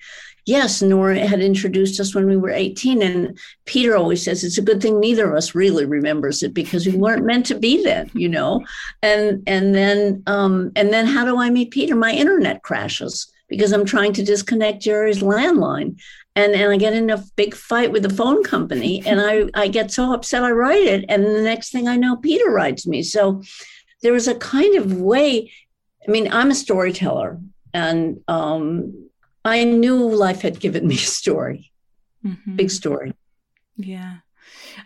yes, 0.47 0.81
Nora 0.81 1.27
had 1.27 1.41
introduced 1.41 1.99
us 2.01 2.15
when 2.15 2.27
we 2.27 2.37
were 2.37 2.51
18. 2.51 3.03
And 3.03 3.39
Peter 3.67 3.97
always 3.97 4.23
says 4.23 4.45
it's 4.45 4.59
a 4.59 4.63
good 4.63 4.81
thing 4.81 5.01
neither 5.01 5.31
of 5.31 5.37
us 5.37 5.55
really 5.55 5.85
remembers 5.85 6.43
it 6.43 6.55
because 6.55 6.87
we 6.87 6.97
weren't 6.97 7.27
meant 7.27 7.47
to 7.47 7.59
be 7.59 7.83
then, 7.83 8.11
you 8.15 8.29
know. 8.29 8.65
And 9.03 9.43
and 9.47 9.75
then 9.75 10.23
um, 10.27 10.73
and 10.77 10.93
then 10.93 11.07
how 11.07 11.25
do 11.25 11.39
I 11.39 11.51
meet 11.51 11.73
Peter? 11.73 11.97
My 11.97 12.13
internet 12.13 12.63
crashes 12.63 13.31
because 13.49 13.73
I'm 13.73 13.85
trying 13.85 14.13
to 14.15 14.25
disconnect 14.25 14.83
Jerry's 14.83 15.21
landline. 15.21 16.01
And, 16.35 16.53
and 16.53 16.71
I 16.71 16.77
get 16.77 16.93
in 16.93 17.09
a 17.09 17.25
big 17.37 17.55
fight 17.55 17.93
with 17.93 18.03
the 18.03 18.11
phone 18.11 18.45
company 18.45 19.03
and 19.07 19.23
I, 19.23 19.49
I 19.55 19.69
get 19.69 19.91
so 19.91 20.13
upset 20.13 20.45
I 20.45 20.51
write 20.51 20.83
it. 20.83 21.07
And 21.09 21.25
the 21.25 21.41
next 21.41 21.71
thing 21.71 21.89
I 21.89 21.97
know, 21.97 22.17
Peter 22.17 22.51
writes 22.51 22.87
me. 22.87 23.03
So 23.03 23.43
there 24.07 24.13
was 24.13 24.29
a 24.29 24.37
kind 24.37 24.77
of 24.77 25.01
way. 25.01 25.51
I 26.07 26.11
mean, 26.13 26.33
I'm 26.33 26.53
a 26.53 26.55
storyteller 26.55 27.41
and 27.75 28.21
um, 28.29 29.09
I 29.45 29.65
knew 29.65 29.97
life 29.97 30.43
had 30.43 30.61
given 30.61 30.87
me 30.87 30.95
a 30.95 30.99
story, 30.99 31.73
mm-hmm. 32.25 32.55
big 32.55 32.71
story. 32.71 33.15
Yeah. 33.77 34.19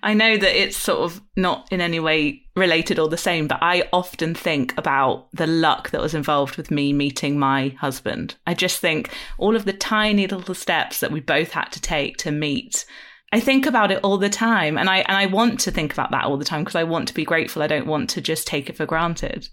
I 0.03 0.15
know 0.15 0.39
that 0.39 0.59
it's 0.59 0.79
sort 0.79 1.00
of 1.00 1.21
not 1.37 1.69
in 1.71 1.83
any 1.83 2.00
way 2.00 2.47
related 2.57 2.99
or 2.99 3.11
the 3.11 3.19
same, 3.19 3.47
but 3.47 3.59
I 3.61 3.91
often 3.93 4.35
think 4.35 4.73
about 4.79 5.29
the 5.35 5.47
luck 5.47 5.91
that 5.91 6.00
was 6.00 6.15
involved 6.15 6.57
with 6.57 6.71
me 6.71 6.95
meeting 6.95 7.39
my 7.39 7.69
husband. 7.79 8.37
I 8.47 8.55
just 8.55 8.81
think 8.81 9.11
all 9.37 9.55
of 9.55 9.67
the 9.67 9.75
tiny 9.75 10.27
little 10.27 10.55
steps 10.55 11.00
that 11.00 11.12
we 11.12 11.21
both 11.21 11.50
had 11.50 11.67
to 11.73 11.81
take 11.83 12.17
to 12.19 12.31
meet. 12.31 12.87
I 13.32 13.40
think 13.40 13.66
about 13.66 13.92
it 13.92 14.00
all 14.02 14.18
the 14.18 14.28
time 14.28 14.76
and 14.76 14.88
I 14.88 14.99
and 14.99 15.16
I 15.16 15.26
want 15.26 15.60
to 15.60 15.70
think 15.70 15.92
about 15.92 16.10
that 16.10 16.25
all 16.25 16.37
the 16.37 16.44
time 16.44 16.62
because 16.62 16.75
I 16.75 16.84
want 16.84 17.08
to 17.08 17.14
be 17.14 17.25
grateful. 17.25 17.62
I 17.62 17.66
don't 17.66 17.87
want 17.87 18.10
to 18.10 18.20
just 18.20 18.46
take 18.46 18.68
it 18.68 18.76
for 18.76 18.87
granted 18.87 19.49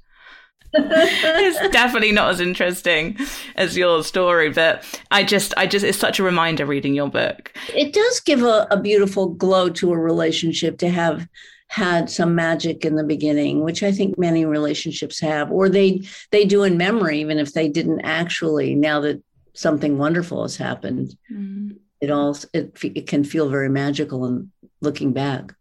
it's 0.74 1.74
definitely 1.74 2.12
not 2.12 2.30
as 2.30 2.40
interesting 2.40 3.18
as 3.56 3.78
your 3.78 4.04
story, 4.04 4.50
but 4.50 4.84
I 5.12 5.24
just, 5.24 5.54
I 5.56 5.66
just, 5.66 5.86
it's 5.86 5.98
such 5.98 6.20
a 6.20 6.24
reminder 6.24 6.66
reading 6.66 6.94
your 6.94 7.10
book. 7.10 7.54
It 7.74 7.94
does 7.94 8.20
give 8.20 8.44
a, 8.44 8.68
a 8.70 8.80
beautiful 8.80 9.30
glow 9.30 9.70
to 9.70 9.94
a 9.94 9.98
relationship 9.98 10.78
to 10.80 10.90
have 10.90 11.28
had 11.70 12.10
some 12.10 12.36
magic 12.36 12.86
in 12.86 12.96
the 12.96 13.04
beginning, 13.04 13.64
which 13.64 13.82
I 13.82 13.92
think 13.92 14.18
many 14.18 14.46
relationships 14.46 15.20
have, 15.20 15.52
or 15.52 15.70
they 15.70 16.02
they 16.32 16.46
do 16.46 16.64
in 16.64 16.78
memory, 16.78 17.20
even 17.20 17.40
if 17.40 17.54
they 17.54 17.68
didn't 17.68 18.02
actually. 18.02 18.76
Now 18.76 19.02
that 19.02 19.22
something 19.54 19.98
wonderful 19.98 20.44
has 20.44 20.56
happened, 20.56 21.18
mm. 21.32 21.78
It 22.02 22.12
all 22.12 22.38
it, 22.54 22.78
it 22.84 23.08
can 23.08 23.24
feel 23.24 23.50
very 23.50 23.70
magical 23.70 24.26
and 24.26 24.52
looking 24.82 25.14
back. 25.14 25.54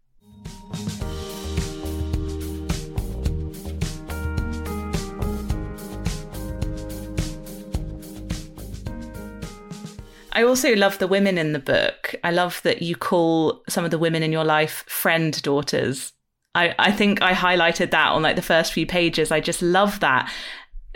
I 10.37 10.43
also 10.43 10.75
love 10.75 10.99
the 10.99 11.07
women 11.07 11.39
in 11.39 11.53
the 11.53 11.59
book. 11.59 12.13
I 12.23 12.29
love 12.29 12.61
that 12.63 12.83
you 12.83 12.95
call 12.95 13.63
some 13.67 13.83
of 13.83 13.89
the 13.89 13.97
women 13.97 14.21
in 14.21 14.31
your 14.31 14.43
life 14.43 14.83
friend 14.87 15.41
daughters. 15.41 16.13
I, 16.53 16.75
I 16.77 16.91
think 16.91 17.23
I 17.23 17.33
highlighted 17.33 17.89
that 17.89 18.11
on 18.11 18.21
like 18.21 18.35
the 18.35 18.43
first 18.43 18.71
few 18.71 18.85
pages. 18.85 19.31
I 19.31 19.39
just 19.39 19.63
love 19.63 19.99
that. 20.01 20.31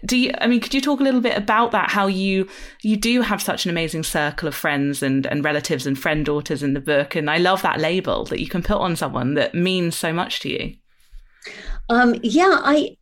Do 0.06 0.18
you 0.18 0.34
I 0.40 0.48
mean 0.48 0.60
could 0.62 0.74
you 0.74 0.82
talk 0.82 1.00
a 1.00 1.04
little 1.04 1.22
bit 1.22 1.38
about 1.38 1.72
that 1.72 1.92
how 1.92 2.08
you 2.08 2.48
you 2.82 2.98
do 2.98 3.22
have 3.22 3.42
such 3.42 3.66
an 3.66 3.72
amazing 3.72 4.04
circle 4.04 4.48
of 4.48 4.56
friends 4.56 5.04
and 5.04 5.26
and 5.26 5.44
relatives 5.44 5.86
and 5.86 5.98
friend 5.98 6.26
daughters 6.26 6.64
in 6.64 6.74
the 6.74 6.80
book 6.80 7.16
and 7.16 7.30
I 7.30 7.38
love 7.38 7.62
that 7.62 7.80
label 7.80 8.26
that 8.26 8.40
you 8.40 8.48
can 8.48 8.64
put 8.64 8.78
on 8.78 8.96
someone 8.96 9.36
that 9.36 9.54
means 9.54 9.96
so 9.96 10.12
much 10.12 10.40
to 10.42 10.50
you. 10.50 10.76
Um 11.90 12.16
yeah, 12.24 12.60
I 12.64 12.98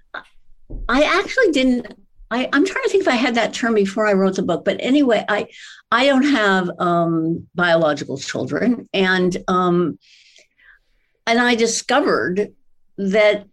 I 0.88 1.04
actually 1.04 1.52
didn't 1.52 1.88
I, 2.32 2.44
am 2.54 2.66
trying 2.66 2.84
to 2.84 2.90
think 2.90 3.02
if 3.02 3.08
I 3.08 3.16
had 3.16 3.36
that 3.36 3.54
term 3.54 3.74
before 3.74 4.06
I 4.06 4.14
wrote 4.14 4.36
the 4.36 4.44
book, 4.44 4.64
but 4.64 4.78
anyway, 4.80 5.26
I 5.28 5.48
I 5.92 6.06
don't 6.06 6.30
have 6.30 6.70
um, 6.78 7.48
biological 7.56 8.18
children, 8.18 8.88
and 8.94 9.36
um, 9.48 9.98
and 11.26 11.40
I 11.40 11.56
discovered 11.56 12.54
that 13.00 13.48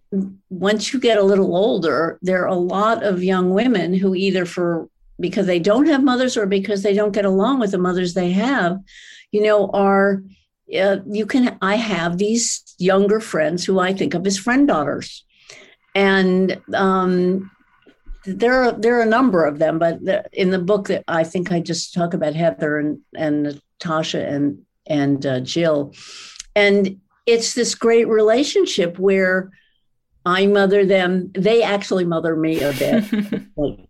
once 0.50 0.92
you 0.92 0.98
get 0.98 1.18
a 1.18 1.22
little 1.22 1.56
older, 1.56 2.18
there 2.20 2.42
are 2.42 2.48
a 2.48 2.54
lot 2.54 3.04
of 3.04 3.22
young 3.22 3.50
women 3.50 3.94
who 3.94 4.14
either 4.14 4.44
for 4.44 4.88
because 5.20 5.46
they 5.46 5.60
don't 5.60 5.86
have 5.86 6.02
mothers 6.02 6.36
or 6.36 6.46
because 6.46 6.82
they 6.82 6.92
don't 6.92 7.12
get 7.12 7.24
along 7.24 7.60
with 7.60 7.70
the 7.70 7.78
mothers 7.78 8.12
they 8.12 8.32
have, 8.32 8.78
you 9.30 9.40
know, 9.42 9.70
are 9.70 10.22
uh, 10.76 10.96
you 11.08 11.26
can 11.26 11.56
I 11.62 11.76
have 11.76 12.18
these 12.18 12.74
younger 12.78 13.20
friends 13.20 13.64
who 13.64 13.78
I 13.78 13.92
think 13.92 14.14
of 14.14 14.26
as 14.26 14.36
friend 14.36 14.66
daughters, 14.66 15.24
and 15.94 16.60
um, 16.74 17.48
there 18.24 18.64
are 18.64 18.72
there 18.72 18.98
are 18.98 19.02
a 19.02 19.06
number 19.06 19.44
of 19.44 19.60
them, 19.60 19.78
but 19.78 20.00
in 20.32 20.50
the 20.50 20.58
book 20.58 20.88
that 20.88 21.04
I 21.06 21.22
think 21.22 21.52
I 21.52 21.60
just 21.60 21.94
talk 21.94 22.14
about 22.14 22.34
Heather 22.34 22.78
and 22.78 22.98
and 23.14 23.60
Natasha 23.80 24.26
and 24.26 24.62
and 24.88 25.24
uh, 25.24 25.38
Jill, 25.38 25.94
and 26.56 27.00
it's 27.26 27.54
this 27.54 27.74
great 27.74 28.08
relationship 28.08 28.98
where 28.98 29.50
I 30.24 30.46
mother 30.46 30.84
them. 30.84 31.30
They 31.34 31.62
actually 31.62 32.04
mother 32.04 32.36
me 32.36 32.60
a 32.60 32.72
bit. 32.72 33.42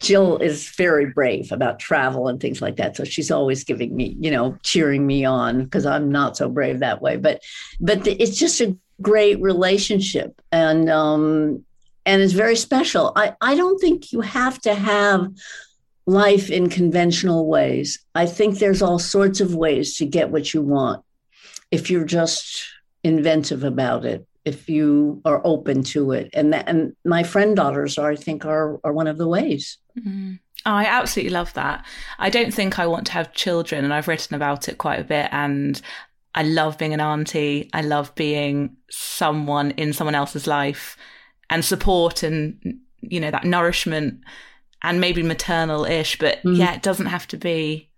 Jill 0.00 0.38
is 0.38 0.68
very 0.70 1.06
brave 1.06 1.50
about 1.50 1.78
travel 1.78 2.28
and 2.28 2.40
things 2.40 2.60
like 2.60 2.76
that. 2.76 2.96
So 2.96 3.04
she's 3.04 3.30
always 3.30 3.64
giving 3.64 3.94
me, 3.96 4.16
you 4.20 4.30
know, 4.30 4.58
cheering 4.62 5.06
me 5.06 5.24
on 5.24 5.64
because 5.64 5.86
I'm 5.86 6.10
not 6.10 6.36
so 6.36 6.48
brave 6.48 6.80
that 6.80 7.00
way. 7.00 7.16
But 7.16 7.40
but 7.80 8.04
the, 8.04 8.12
it's 8.22 8.36
just 8.36 8.60
a 8.60 8.76
great 9.00 9.40
relationship 9.40 10.40
and 10.52 10.90
um 10.90 11.64
and 12.04 12.20
it's 12.20 12.32
very 12.32 12.56
special. 12.56 13.12
I, 13.14 13.34
I 13.40 13.54
don't 13.54 13.78
think 13.78 14.12
you 14.12 14.20
have 14.20 14.60
to 14.62 14.74
have 14.74 15.28
life 16.04 16.50
in 16.50 16.68
conventional 16.68 17.46
ways. 17.46 18.04
I 18.14 18.26
think 18.26 18.58
there's 18.58 18.82
all 18.82 18.98
sorts 18.98 19.40
of 19.40 19.54
ways 19.54 19.96
to 19.98 20.04
get 20.04 20.30
what 20.30 20.52
you 20.52 20.60
want 20.60 21.04
if 21.72 21.90
you're 21.90 22.04
just 22.04 22.64
inventive 23.02 23.64
about 23.64 24.04
it 24.04 24.24
if 24.44 24.68
you 24.68 25.20
are 25.24 25.40
open 25.44 25.82
to 25.82 26.12
it 26.12 26.28
and 26.32 26.52
that, 26.52 26.68
and 26.68 26.94
my 27.04 27.22
friend 27.22 27.56
daughters 27.56 27.98
are 27.98 28.12
i 28.12 28.16
think 28.16 28.44
are 28.44 28.80
are 28.84 28.92
one 28.92 29.08
of 29.08 29.18
the 29.18 29.26
ways 29.26 29.78
mm-hmm. 29.98 30.34
oh, 30.66 30.70
i 30.70 30.84
absolutely 30.84 31.32
love 31.32 31.52
that 31.54 31.84
i 32.18 32.30
don't 32.30 32.54
think 32.54 32.78
i 32.78 32.86
want 32.86 33.06
to 33.06 33.12
have 33.12 33.32
children 33.32 33.84
and 33.84 33.92
i've 33.92 34.08
written 34.08 34.36
about 34.36 34.68
it 34.68 34.78
quite 34.78 35.00
a 35.00 35.04
bit 35.04 35.28
and 35.32 35.80
i 36.34 36.42
love 36.42 36.78
being 36.78 36.94
an 36.94 37.00
auntie 37.00 37.68
i 37.72 37.80
love 37.80 38.14
being 38.14 38.76
someone 38.90 39.72
in 39.72 39.92
someone 39.92 40.14
else's 40.14 40.46
life 40.46 40.96
and 41.50 41.64
support 41.64 42.22
and 42.22 42.78
you 43.00 43.18
know 43.18 43.30
that 43.30 43.44
nourishment 43.44 44.20
and 44.82 45.00
maybe 45.00 45.22
maternal 45.22 45.84
ish 45.84 46.18
but 46.18 46.38
mm-hmm. 46.38 46.54
yeah 46.54 46.74
it 46.74 46.82
doesn't 46.82 47.06
have 47.06 47.26
to 47.26 47.36
be 47.36 47.88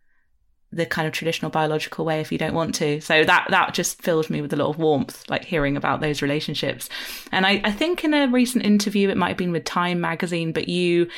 the 0.74 0.86
kind 0.86 1.06
of 1.06 1.12
traditional 1.12 1.50
biological 1.50 2.04
way 2.04 2.20
if 2.20 2.32
you 2.32 2.38
don't 2.38 2.54
want 2.54 2.74
to. 2.76 3.00
So 3.00 3.24
that 3.24 3.46
that 3.50 3.74
just 3.74 4.02
filled 4.02 4.30
me 4.30 4.42
with 4.42 4.52
a 4.52 4.56
lot 4.56 4.70
of 4.70 4.78
warmth, 4.78 5.28
like 5.28 5.44
hearing 5.44 5.76
about 5.76 6.00
those 6.00 6.22
relationships. 6.22 6.88
And 7.32 7.46
I, 7.46 7.60
I 7.64 7.72
think 7.72 8.04
in 8.04 8.14
a 8.14 8.28
recent 8.28 8.64
interview, 8.64 9.08
it 9.08 9.16
might 9.16 9.28
have 9.28 9.36
been 9.36 9.52
with 9.52 9.64
Time 9.64 10.00
magazine, 10.00 10.52
but 10.52 10.68
you 10.68 11.08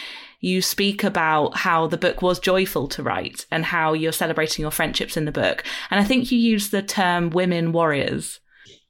you 0.40 0.60
speak 0.60 1.02
about 1.02 1.56
how 1.56 1.86
the 1.86 1.96
book 1.96 2.22
was 2.22 2.38
joyful 2.38 2.88
to 2.88 3.02
write 3.02 3.46
and 3.50 3.64
how 3.64 3.94
you're 3.94 4.12
celebrating 4.12 4.62
your 4.62 4.70
friendships 4.70 5.16
in 5.16 5.24
the 5.24 5.32
book. 5.32 5.64
And 5.90 5.98
I 5.98 6.04
think 6.04 6.30
you 6.30 6.38
use 6.38 6.70
the 6.70 6.82
term 6.82 7.30
women 7.30 7.72
warriors. 7.72 8.40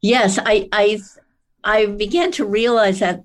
Yes, 0.03 0.39
I 0.45 0.69
I 0.73 1.01
I 1.65 1.87
began 1.87 2.33
to 2.33 2.45
realize 2.45 2.99
that 3.01 3.23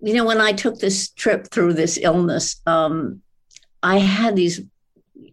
you 0.00 0.14
know 0.14 0.24
when 0.24 0.40
I 0.40 0.52
took 0.52 0.78
this 0.78 1.10
trip 1.10 1.48
through 1.50 1.74
this 1.74 1.98
illness, 2.00 2.60
um, 2.66 3.22
I 3.82 3.98
had 3.98 4.36
these 4.36 4.60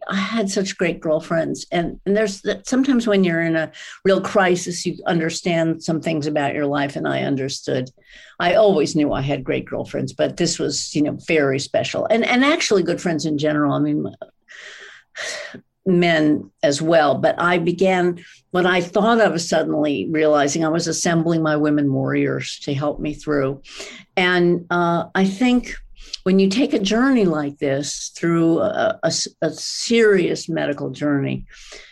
I 0.08 0.16
had 0.16 0.50
such 0.50 0.78
great 0.78 1.00
girlfriends, 1.00 1.66
and 1.72 2.00
and 2.06 2.16
there's 2.16 2.44
sometimes 2.64 3.08
when 3.08 3.24
you're 3.24 3.42
in 3.42 3.56
a 3.56 3.72
real 4.06 4.22
crisis, 4.22 4.86
you 4.86 4.98
understand 5.06 5.84
some 5.84 6.02
things 6.02 6.28
about 6.28 6.54
your 6.54 6.66
life, 6.66 6.96
and 6.96 7.08
I 7.08 7.24
understood. 7.24 7.90
I 8.40 8.56
always 8.56 8.96
knew 8.96 9.14
I 9.14 9.22
had 9.22 9.44
great 9.44 9.66
girlfriends, 9.66 10.14
but 10.14 10.38
this 10.38 10.60
was 10.60 10.94
you 10.96 11.02
know 11.02 11.18
very 11.28 11.60
special, 11.60 12.06
and 12.06 12.26
and 12.26 12.44
actually 12.44 12.84
good 12.84 13.02
friends 13.02 13.26
in 13.26 13.38
general. 13.38 13.74
I 13.74 13.80
mean, 13.80 14.06
men 15.86 16.52
as 16.64 16.82
well. 16.82 17.16
But 17.16 17.40
I 17.40 17.58
began 17.58 18.24
when 18.52 18.66
I 18.66 18.82
thought 18.82 19.32
was 19.32 19.48
suddenly 19.48 20.08
realizing 20.12 20.66
I 20.66 20.70
was 20.70 20.88
assembling 20.88 21.42
my 21.42 21.56
women 21.56 21.92
warriors 21.94 22.60
to 22.64 22.74
help 22.74 23.00
me 23.00 23.14
through, 23.14 23.62
and 24.16 24.66
uh, 24.70 25.06
I 25.16 25.26
think 25.26 25.76
when 26.28 26.40
you 26.40 26.50
take 26.50 26.74
a 26.74 26.80
journey 26.80 27.24
like 27.24 27.58
this 27.60 28.10
through 28.10 28.60
a, 28.60 29.00
a, 29.02 29.12
a, 29.42 29.50
serious 29.50 30.50
medical 30.50 30.90
journey, 30.90 31.46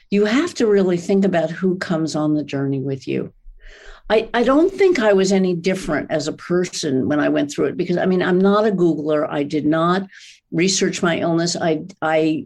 you 0.09 0.25
have 0.25 0.53
to 0.53 0.67
really 0.67 0.97
think 0.97 1.23
about 1.23 1.49
who 1.49 1.77
comes 1.77 2.17
on 2.17 2.33
the 2.33 2.43
journey 2.43 2.81
with 2.81 3.07
you. 3.07 3.31
I, 4.09 4.29
I 4.33 4.43
don't 4.43 4.73
think 4.73 4.99
I 4.99 5.13
was 5.13 5.31
any 5.31 5.53
different 5.55 6.11
as 6.11 6.27
a 6.27 6.33
person 6.33 7.07
when 7.07 7.21
I 7.21 7.29
went 7.29 7.49
through 7.49 7.67
it 7.67 7.77
because 7.77 7.95
I 7.95 8.07
mean 8.07 8.21
I'm 8.21 8.37
not 8.37 8.67
a 8.67 8.71
Googler. 8.71 9.25
I 9.29 9.43
did 9.43 9.65
not 9.65 10.05
research 10.51 11.01
my 11.01 11.17
illness. 11.17 11.55
I 11.55 11.85
I 12.01 12.45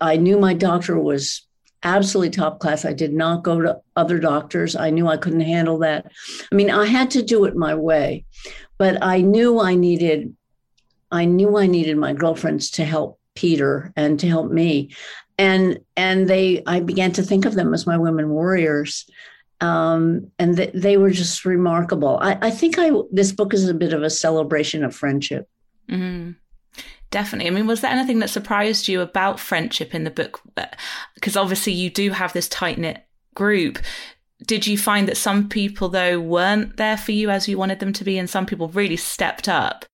I 0.00 0.18
knew 0.18 0.38
my 0.38 0.54
doctor 0.54 1.00
was 1.00 1.48
absolutely 1.82 2.30
top 2.30 2.60
class. 2.60 2.84
I 2.84 2.92
did 2.92 3.12
not 3.12 3.42
go 3.42 3.60
to 3.60 3.80
other 3.96 4.20
doctors. 4.20 4.76
I 4.76 4.90
knew 4.90 5.08
I 5.08 5.16
couldn't 5.16 5.40
handle 5.40 5.78
that. 5.78 6.12
I 6.52 6.54
mean, 6.54 6.70
I 6.70 6.86
had 6.86 7.10
to 7.10 7.24
do 7.24 7.44
it 7.44 7.56
my 7.56 7.74
way, 7.74 8.24
but 8.78 9.02
I 9.02 9.20
knew 9.20 9.58
I 9.58 9.74
needed 9.74 10.36
I 11.10 11.24
knew 11.24 11.56
I 11.56 11.66
needed 11.66 11.96
my 11.96 12.12
girlfriends 12.12 12.70
to 12.72 12.84
help 12.84 13.18
Peter 13.34 13.92
and 13.96 14.18
to 14.20 14.28
help 14.28 14.50
me. 14.50 14.90
And 15.38 15.78
and 15.96 16.28
they 16.28 16.62
I 16.66 16.80
began 16.80 17.12
to 17.12 17.22
think 17.22 17.44
of 17.44 17.54
them 17.54 17.72
as 17.72 17.86
my 17.86 17.96
women 17.96 18.30
warriors. 18.30 19.08
Um, 19.60 20.30
and 20.38 20.56
th- 20.56 20.72
they 20.72 20.96
were 20.96 21.10
just 21.10 21.44
remarkable. 21.44 22.18
I, 22.22 22.38
I, 22.42 22.50
think 22.50 22.78
I 22.78 22.92
this 23.10 23.32
book 23.32 23.52
is 23.52 23.68
a 23.68 23.74
bit 23.74 23.92
of 23.92 24.04
a 24.04 24.10
celebration 24.10 24.84
of 24.84 24.94
friendship. 24.94 25.48
Mm-hmm. 25.88 26.32
Definitely. 27.10 27.48
I 27.48 27.54
mean, 27.54 27.66
was 27.66 27.80
there 27.80 27.90
anything 27.90 28.18
that 28.18 28.30
surprised 28.30 28.86
you 28.86 29.00
about 29.00 29.40
friendship 29.40 29.94
in 29.94 30.04
the 30.04 30.10
book? 30.10 30.40
Because 31.14 31.36
obviously, 31.36 31.72
you 31.72 31.90
do 31.90 32.10
have 32.10 32.32
this 32.32 32.48
tight 32.48 32.78
knit 32.78 33.04
group. 33.34 33.78
Did 34.46 34.66
you 34.66 34.76
find 34.78 35.08
that 35.08 35.16
some 35.16 35.48
people, 35.48 35.88
though, 35.88 36.20
weren't 36.20 36.76
there 36.76 36.96
for 36.96 37.12
you 37.12 37.30
as 37.30 37.48
you 37.48 37.58
wanted 37.58 37.80
them 37.80 37.92
to 37.94 38.04
be, 38.04 38.18
and 38.18 38.28
some 38.28 38.46
people 38.46 38.68
really 38.68 38.96
stepped 38.96 39.48
up? 39.48 39.86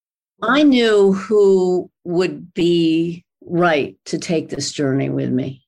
I 0.43 0.63
knew 0.63 1.13
who 1.13 1.91
would 2.05 2.53
be 2.55 3.25
right 3.43 3.97
to 4.07 4.19
take 4.19 4.49
this 4.49 4.73
journey 4.73 5.09
with 5.09 5.31
me. 5.31 5.65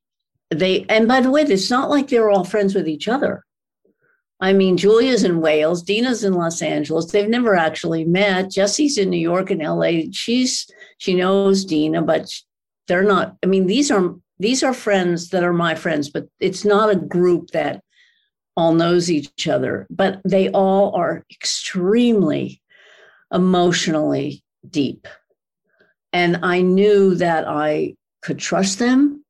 They 0.50 0.84
and 0.88 1.08
by 1.08 1.20
the 1.20 1.30
way, 1.30 1.42
it's 1.42 1.70
not 1.70 1.90
like 1.90 2.08
they're 2.08 2.30
all 2.30 2.44
friends 2.44 2.74
with 2.74 2.88
each 2.88 3.08
other. 3.08 3.44
I 4.40 4.52
mean, 4.52 4.76
Julia's 4.76 5.24
in 5.24 5.40
Wales, 5.40 5.82
Dina's 5.82 6.22
in 6.22 6.34
Los 6.34 6.60
Angeles. 6.60 7.10
They've 7.10 7.28
never 7.28 7.54
actually 7.54 8.04
met. 8.04 8.50
Jesse's 8.50 8.98
in 8.98 9.08
New 9.08 9.18
York 9.18 9.50
and 9.50 9.62
LA. 9.62 10.10
She's 10.12 10.66
she 10.98 11.14
knows 11.14 11.64
Dina, 11.64 12.02
but 12.02 12.30
they're 12.86 13.02
not. 13.02 13.36
I 13.42 13.46
mean, 13.46 13.66
these 13.66 13.90
are 13.90 14.14
these 14.38 14.62
are 14.62 14.74
friends 14.74 15.30
that 15.30 15.42
are 15.42 15.52
my 15.52 15.74
friends, 15.74 16.10
but 16.10 16.26
it's 16.38 16.64
not 16.64 16.90
a 16.90 16.96
group 16.96 17.50
that 17.52 17.82
all 18.56 18.74
knows 18.74 19.10
each 19.10 19.48
other. 19.48 19.86
But 19.90 20.20
they 20.24 20.50
all 20.50 20.94
are 20.94 21.24
extremely 21.30 22.60
emotionally 23.32 24.44
deep. 24.70 25.06
And 26.12 26.38
I 26.42 26.62
knew 26.62 27.14
that 27.16 27.46
I 27.46 27.94
could 28.22 28.38
trust 28.38 28.78
them 28.78 29.24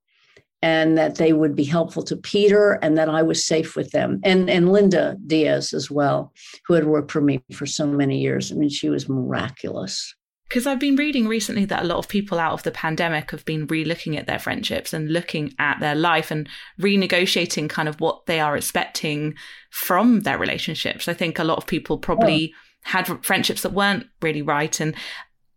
and 0.62 0.96
that 0.96 1.16
they 1.16 1.32
would 1.32 1.54
be 1.54 1.64
helpful 1.64 2.02
to 2.02 2.16
Peter 2.16 2.72
and 2.82 2.96
that 2.96 3.08
I 3.08 3.22
was 3.22 3.44
safe 3.44 3.76
with 3.76 3.90
them. 3.92 4.20
And, 4.24 4.48
and 4.48 4.72
Linda 4.72 5.16
Diaz 5.26 5.72
as 5.72 5.90
well, 5.90 6.32
who 6.66 6.74
had 6.74 6.86
worked 6.86 7.12
for 7.12 7.20
me 7.20 7.42
for 7.52 7.66
so 7.66 7.86
many 7.86 8.20
years. 8.20 8.50
I 8.50 8.54
mean, 8.54 8.70
she 8.70 8.88
was 8.88 9.08
miraculous. 9.08 10.14
Because 10.48 10.66
I've 10.66 10.78
been 10.78 10.96
reading 10.96 11.26
recently 11.26 11.64
that 11.66 11.82
a 11.82 11.86
lot 11.86 11.98
of 11.98 12.08
people 12.08 12.38
out 12.38 12.52
of 12.52 12.62
the 12.62 12.70
pandemic 12.70 13.32
have 13.32 13.44
been 13.44 13.66
re 13.66 13.84
looking 13.84 14.16
at 14.16 14.26
their 14.26 14.38
friendships 14.38 14.92
and 14.92 15.12
looking 15.12 15.52
at 15.58 15.80
their 15.80 15.96
life 15.96 16.30
and 16.30 16.48
renegotiating 16.80 17.68
kind 17.68 17.88
of 17.88 18.00
what 18.00 18.26
they 18.26 18.38
are 18.38 18.56
expecting 18.56 19.34
from 19.70 20.20
their 20.20 20.38
relationships. 20.38 21.08
I 21.08 21.14
think 21.14 21.38
a 21.38 21.44
lot 21.44 21.58
of 21.58 21.66
people 21.66 21.98
probably 21.98 22.54
oh. 22.54 22.58
had 22.84 23.24
friendships 23.24 23.62
that 23.62 23.72
weren't 23.72 24.06
really 24.22 24.42
right. 24.42 24.80
And 24.80 24.94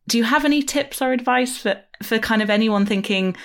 do 0.10 0.18
you 0.18 0.24
have 0.24 0.44
any 0.44 0.64
tips 0.64 1.02
or 1.02 1.14
advice 1.14 1.58
for 1.58 1.80
for 2.04 2.18
kind 2.20 2.42
of 2.42 2.50
anyone 2.50 2.86
thinking 2.86 3.36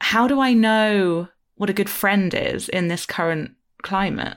how 0.00 0.28
do 0.28 0.40
i 0.40 0.52
know 0.52 1.26
what 1.56 1.70
a 1.70 1.74
good 1.74 1.90
friend 1.90 2.34
is 2.34 2.68
in 2.68 2.88
this 2.88 3.06
current 3.06 3.52
climate? 3.82 4.36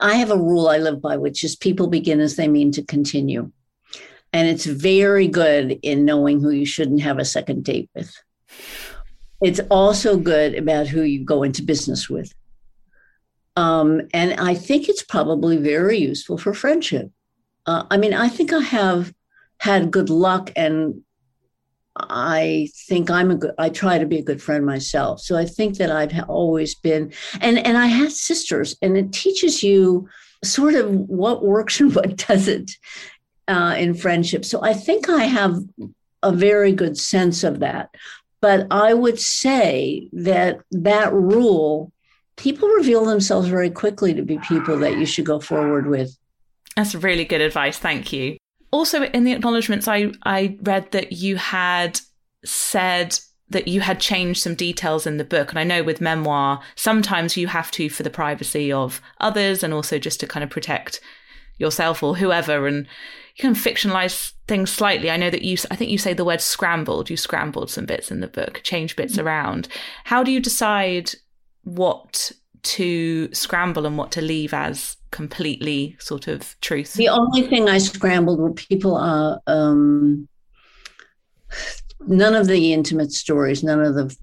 I 0.00 0.14
have 0.14 0.30
a 0.30 0.36
rule 0.36 0.68
i 0.68 0.78
live 0.78 1.02
by 1.02 1.16
which 1.16 1.42
is 1.42 1.56
people 1.56 1.88
begin 1.88 2.20
as 2.20 2.36
they 2.36 2.48
mean 2.48 2.72
to 2.72 2.82
continue. 2.82 3.50
And 4.32 4.46
it's 4.46 4.66
very 4.66 5.26
good 5.26 5.78
in 5.82 6.04
knowing 6.04 6.40
who 6.40 6.50
you 6.50 6.66
shouldn't 6.66 7.00
have 7.00 7.18
a 7.18 7.24
second 7.24 7.64
date 7.64 7.88
with. 7.94 8.14
It's 9.40 9.60
also 9.70 10.18
good 10.18 10.54
about 10.54 10.86
who 10.86 11.02
you 11.02 11.24
go 11.24 11.42
into 11.42 11.62
business 11.62 12.10
with. 12.10 12.32
Um, 13.56 14.02
and 14.12 14.38
i 14.38 14.54
think 14.54 14.88
it's 14.88 15.02
probably 15.02 15.56
very 15.56 15.98
useful 15.98 16.38
for 16.38 16.54
friendship. 16.54 17.10
Uh, 17.66 17.84
i 17.90 17.96
mean 17.96 18.14
i 18.14 18.28
think 18.28 18.52
i 18.52 18.60
have 18.60 19.12
had 19.58 19.90
good 19.90 20.10
luck 20.10 20.50
and 20.56 21.02
I 21.96 22.68
think 22.86 23.10
I'm 23.10 23.30
a 23.30 23.36
good 23.36 23.54
I 23.58 23.70
try 23.70 23.98
to 23.98 24.06
be 24.06 24.18
a 24.18 24.22
good 24.22 24.40
friend 24.40 24.64
myself. 24.64 25.20
So 25.20 25.36
I 25.36 25.44
think 25.44 25.78
that 25.78 25.90
I've 25.90 26.28
always 26.28 26.74
been 26.74 27.12
and 27.40 27.58
and 27.58 27.76
I 27.76 27.86
had 27.86 28.12
sisters 28.12 28.76
and 28.82 28.96
it 28.96 29.12
teaches 29.12 29.62
you 29.62 30.08
sort 30.44 30.74
of 30.74 30.90
what 30.90 31.44
works 31.44 31.80
and 31.80 31.94
what 31.96 32.16
doesn't 32.16 32.72
uh, 33.48 33.74
in 33.78 33.94
friendship. 33.94 34.44
So 34.44 34.62
I 34.62 34.74
think 34.74 35.08
I 35.08 35.24
have 35.24 35.58
a 36.22 36.32
very 36.32 36.72
good 36.72 36.98
sense 36.98 37.44
of 37.44 37.60
that. 37.60 37.90
But 38.40 38.68
I 38.70 38.94
would 38.94 39.18
say 39.18 40.08
that 40.12 40.60
that 40.70 41.12
rule 41.12 41.92
people 42.36 42.68
reveal 42.68 43.04
themselves 43.04 43.48
very 43.48 43.70
quickly 43.70 44.14
to 44.14 44.22
be 44.22 44.38
people 44.38 44.78
that 44.78 44.96
you 44.96 45.04
should 45.04 45.26
go 45.26 45.40
forward 45.40 45.88
with. 45.88 46.16
That's 46.76 46.94
really 46.94 47.24
good 47.24 47.40
advice. 47.40 47.78
Thank 47.78 48.12
you. 48.12 48.37
Also 48.70 49.04
in 49.04 49.24
the 49.24 49.32
acknowledgements, 49.32 49.88
I, 49.88 50.12
I 50.24 50.58
read 50.62 50.90
that 50.92 51.12
you 51.12 51.36
had 51.36 52.00
said 52.44 53.18
that 53.50 53.68
you 53.68 53.80
had 53.80 53.98
changed 53.98 54.42
some 54.42 54.54
details 54.54 55.06
in 55.06 55.16
the 55.16 55.24
book. 55.24 55.50
And 55.50 55.58
I 55.58 55.64
know 55.64 55.82
with 55.82 56.00
memoir, 56.00 56.60
sometimes 56.74 57.36
you 57.36 57.46
have 57.46 57.70
to 57.72 57.88
for 57.88 58.02
the 58.02 58.10
privacy 58.10 58.70
of 58.70 59.00
others 59.20 59.62
and 59.62 59.72
also 59.72 59.98
just 59.98 60.20
to 60.20 60.26
kind 60.26 60.44
of 60.44 60.50
protect 60.50 61.00
yourself 61.56 62.02
or 62.02 62.16
whoever. 62.16 62.66
And 62.66 62.86
you 63.36 63.42
can 63.42 63.54
fictionalize 63.54 64.32
things 64.46 64.70
slightly. 64.70 65.10
I 65.10 65.16
know 65.16 65.30
that 65.30 65.42
you, 65.42 65.56
I 65.70 65.76
think 65.76 65.90
you 65.90 65.98
say 65.98 66.12
the 66.12 66.26
word 66.26 66.42
scrambled. 66.42 67.08
You 67.08 67.16
scrambled 67.16 67.70
some 67.70 67.86
bits 67.86 68.10
in 68.10 68.20
the 68.20 68.28
book, 68.28 68.60
change 68.64 68.96
bits 68.96 69.16
mm-hmm. 69.16 69.26
around. 69.26 69.68
How 70.04 70.22
do 70.22 70.30
you 70.30 70.40
decide 70.40 71.12
what 71.64 72.32
to 72.64 73.32
scramble 73.32 73.86
and 73.86 73.96
what 73.96 74.12
to 74.12 74.20
leave 74.20 74.52
as 74.52 74.97
completely 75.10 75.96
sort 76.00 76.28
of 76.28 76.58
truth? 76.60 76.94
The 76.94 77.08
only 77.08 77.42
thing 77.42 77.68
I 77.68 77.78
scrambled 77.78 78.38
were 78.40 78.52
people, 78.52 78.96
are 78.96 79.40
um, 79.46 80.28
none 82.06 82.34
of 82.34 82.46
the 82.46 82.72
intimate 82.72 83.12
stories, 83.12 83.62
none 83.62 83.80
of 83.80 83.94
the, 83.94 84.16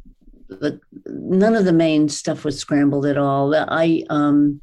the, 0.48 0.80
none 1.08 1.56
of 1.56 1.66
the 1.66 1.74
main 1.74 2.10
stuff 2.10 2.46
was 2.46 2.60
scrambled 2.60 3.06
at 3.06 3.18
all. 3.18 3.56
I, 3.56 4.04
um, 4.10 4.62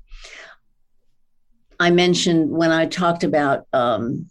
I 1.81 1.91
mentioned 1.91 2.51
when 2.51 2.71
I 2.71 2.87
talked 2.87 3.25
about 3.25 3.67
um, 3.73 4.31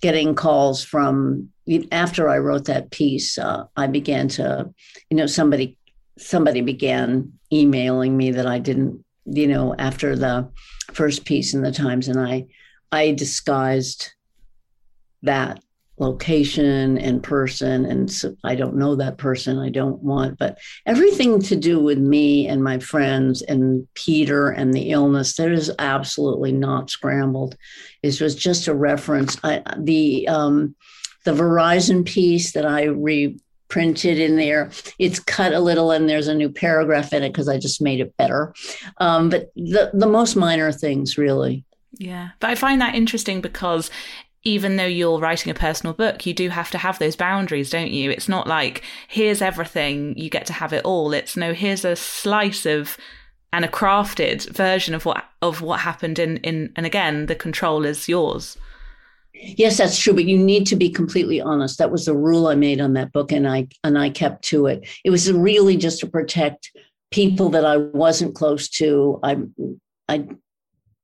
getting 0.00 0.34
calls 0.34 0.84
from 0.84 1.50
after 1.90 2.28
I 2.28 2.38
wrote 2.38 2.66
that 2.66 2.90
piece, 2.90 3.38
uh, 3.38 3.64
I 3.76 3.86
began 3.86 4.28
to, 4.28 4.70
you 5.10 5.16
know, 5.16 5.26
somebody 5.26 5.78
somebody 6.18 6.60
began 6.60 7.32
emailing 7.52 8.16
me 8.16 8.30
that 8.30 8.46
I 8.46 8.58
didn't, 8.58 9.03
you 9.26 9.46
know, 9.46 9.74
after 9.78 10.16
the 10.16 10.50
first 10.92 11.24
piece 11.24 11.54
in 11.54 11.62
the 11.62 11.72
Times, 11.72 12.08
and 12.08 12.20
I 12.20 12.46
I 12.92 13.12
disguised 13.12 14.12
that 15.22 15.62
location 15.98 16.98
and 16.98 17.22
person 17.22 17.84
and 17.84 18.10
so 18.10 18.34
i 18.42 18.56
don't 18.56 18.74
know 18.74 18.96
that 18.96 19.16
person 19.16 19.60
i 19.60 19.68
don't 19.68 20.02
want 20.02 20.36
but 20.38 20.58
everything 20.86 21.40
to 21.40 21.54
do 21.54 21.78
with 21.78 21.98
me 21.98 22.48
and 22.48 22.64
my 22.64 22.80
friends 22.80 23.42
and 23.42 23.86
peter 23.94 24.50
and 24.50 24.74
the 24.74 24.90
illness 24.90 25.36
that 25.36 25.52
is 25.52 25.70
absolutely 25.78 26.50
not 26.50 26.90
scrambled. 26.90 27.56
It 28.02 28.20
was 28.20 28.34
just 28.34 28.66
a 28.66 28.74
reference. 28.74 29.38
I, 29.44 29.62
the 29.78 30.26
um, 30.26 30.74
the 31.24 31.32
verizon 31.32 32.04
piece 32.04 32.52
that 32.52 32.66
i 32.66 32.86
reprinted 33.68 34.18
in 34.18 34.36
there 34.36 34.70
it's 34.98 35.18
cut 35.18 35.52
a 35.52 35.58
little 35.58 35.90
and 35.90 36.08
there's 36.08 36.28
a 36.28 36.34
new 36.34 36.50
paragraph 36.50 37.12
in 37.12 37.22
it 37.22 37.30
because 37.30 37.48
i 37.48 37.58
just 37.58 37.80
made 37.80 38.00
it 38.00 38.16
better 38.16 38.54
um, 38.98 39.30
but 39.30 39.50
the 39.56 39.90
the 39.94 40.06
most 40.06 40.36
minor 40.36 40.70
things 40.70 41.18
really 41.18 41.64
yeah, 41.98 42.30
but 42.40 42.50
I 42.50 42.54
find 42.54 42.80
that 42.80 42.94
interesting 42.94 43.40
because 43.40 43.90
even 44.42 44.76
though 44.76 44.86
you're 44.86 45.18
writing 45.18 45.50
a 45.50 45.54
personal 45.54 45.94
book, 45.94 46.26
you 46.26 46.34
do 46.34 46.50
have 46.50 46.70
to 46.72 46.78
have 46.78 46.98
those 46.98 47.16
boundaries, 47.16 47.70
don't 47.70 47.90
you? 47.90 48.10
It's 48.10 48.28
not 48.28 48.46
like, 48.46 48.82
here's 49.08 49.40
everything, 49.40 50.16
you 50.18 50.28
get 50.28 50.46
to 50.46 50.52
have 50.52 50.72
it 50.72 50.84
all. 50.84 51.12
It's 51.12 51.36
no, 51.36 51.54
here's 51.54 51.84
a 51.84 51.96
slice 51.96 52.66
of 52.66 52.98
and 53.52 53.64
a 53.64 53.68
crafted 53.68 54.50
version 54.50 54.94
of 54.94 55.06
what 55.06 55.24
of 55.40 55.62
what 55.62 55.80
happened 55.80 56.18
in 56.18 56.38
in 56.38 56.72
and 56.76 56.84
again, 56.84 57.26
the 57.26 57.36
control 57.36 57.84
is 57.84 58.08
yours. 58.08 58.58
Yes, 59.34 59.76
that's 59.76 59.98
true, 59.98 60.14
but 60.14 60.24
you 60.24 60.38
need 60.38 60.66
to 60.68 60.76
be 60.76 60.88
completely 60.88 61.40
honest. 61.40 61.78
That 61.78 61.90
was 61.90 62.04
the 62.04 62.16
rule 62.16 62.46
I 62.46 62.54
made 62.54 62.80
on 62.80 62.94
that 62.94 63.12
book 63.12 63.32
and 63.32 63.48
I 63.48 63.68
and 63.82 63.98
I 63.98 64.08
kept 64.10 64.44
to 64.44 64.66
it. 64.66 64.88
It 65.04 65.10
was 65.10 65.30
really 65.30 65.76
just 65.76 66.00
to 66.00 66.06
protect 66.06 66.70
people 67.10 67.50
that 67.50 67.64
I 67.64 67.76
wasn't 67.76 68.34
close 68.34 68.68
to. 68.70 69.18
I 69.22 69.38
I 70.08 70.28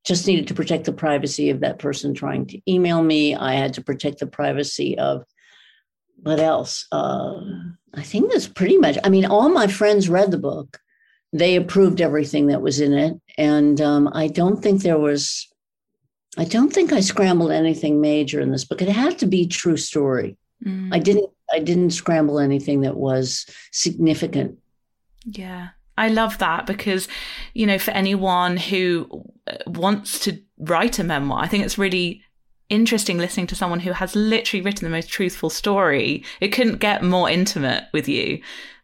just 0.04 0.26
needed 0.26 0.48
to 0.48 0.54
protect 0.54 0.84
the 0.84 0.92
privacy 0.92 1.50
of 1.50 1.60
that 1.60 1.78
person 1.78 2.14
trying 2.14 2.46
to 2.46 2.60
email 2.70 3.02
me. 3.02 3.34
I 3.34 3.54
had 3.54 3.74
to 3.74 3.84
protect 3.84 4.20
the 4.20 4.26
privacy 4.26 4.96
of 4.96 5.24
what 6.22 6.38
else? 6.38 6.86
Uh, 6.92 7.40
I 7.94 8.02
think 8.02 8.30
that's 8.30 8.46
pretty 8.46 8.76
much. 8.76 8.98
I 9.02 9.08
mean, 9.08 9.24
all 9.24 9.48
my 9.48 9.66
friends 9.66 10.08
read 10.08 10.30
the 10.30 10.38
book. 10.38 10.78
They 11.32 11.56
approved 11.56 12.00
everything 12.00 12.48
that 12.48 12.62
was 12.62 12.80
in 12.80 12.92
it, 12.92 13.20
and 13.38 13.80
um, 13.80 14.08
I 14.12 14.28
don't 14.28 14.62
think 14.62 14.82
there 14.82 14.98
was. 14.98 15.46
I 16.36 16.44
don't 16.44 16.72
think 16.72 16.92
I 16.92 17.00
scrambled 17.00 17.50
anything 17.50 18.00
major 18.00 18.40
in 18.40 18.52
this 18.52 18.64
book. 18.64 18.82
It 18.82 18.88
had 18.88 19.18
to 19.18 19.26
be 19.26 19.46
true 19.46 19.76
story. 19.76 20.36
Mm. 20.64 20.94
I 20.94 20.98
didn't. 20.98 21.30
I 21.52 21.58
didn't 21.58 21.90
scramble 21.90 22.38
anything 22.38 22.82
that 22.82 22.96
was 22.96 23.46
significant. 23.72 24.56
Yeah. 25.24 25.70
I 25.98 26.08
love 26.08 26.38
that 26.38 26.64
because, 26.64 27.08
you 27.52 27.66
know, 27.66 27.78
for 27.78 27.90
anyone 27.90 28.56
who 28.56 29.24
uh, 29.46 29.56
wants 29.66 30.20
to 30.20 30.40
write 30.58 30.98
a 30.98 31.04
memoir, 31.04 31.40
I 31.40 31.48
think 31.48 31.64
it's 31.64 31.76
really 31.76 32.22
interesting 32.68 33.18
listening 33.18 33.48
to 33.48 33.56
someone 33.56 33.80
who 33.80 33.92
has 33.92 34.14
literally 34.14 34.62
written 34.62 34.86
the 34.86 34.96
most 34.96 35.10
truthful 35.10 35.50
story. 35.50 36.24
It 36.40 36.48
couldn't 36.48 36.78
get 36.78 37.02
more 37.02 37.28
intimate 37.28 37.84
with 37.92 38.08
you, 38.08 38.40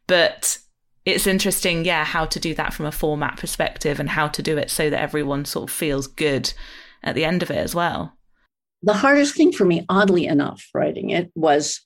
but 0.08 0.58
it's 1.06 1.26
interesting, 1.26 1.84
yeah, 1.84 2.04
how 2.04 2.26
to 2.26 2.40
do 2.40 2.52
that 2.54 2.74
from 2.74 2.84
a 2.84 2.92
format 2.92 3.38
perspective 3.38 4.00
and 4.00 4.10
how 4.10 4.26
to 4.28 4.42
do 4.42 4.58
it 4.58 4.70
so 4.70 4.90
that 4.90 5.00
everyone 5.00 5.44
sort 5.44 5.70
of 5.70 5.74
feels 5.74 6.08
good 6.08 6.52
at 7.06 7.14
the 7.14 7.24
end 7.24 7.42
of 7.42 7.50
it 7.50 7.56
as 7.56 7.74
well. 7.74 8.12
The 8.82 8.92
hardest 8.92 9.34
thing 9.34 9.52
for 9.52 9.64
me, 9.64 9.86
oddly 9.88 10.26
enough, 10.26 10.68
writing 10.74 11.10
it 11.10 11.30
was 11.34 11.80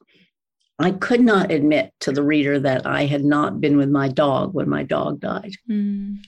I 0.80 0.92
could 0.92 1.20
not 1.20 1.52
admit 1.52 1.92
to 2.00 2.10
the 2.10 2.22
reader 2.22 2.58
that 2.58 2.86
I 2.86 3.04
had 3.04 3.22
not 3.22 3.60
been 3.60 3.76
with 3.76 3.90
my 3.90 4.08
dog 4.08 4.54
when 4.54 4.68
my 4.68 4.82
dog 4.82 5.20
died. 5.20 5.52
Mm. 5.68 6.24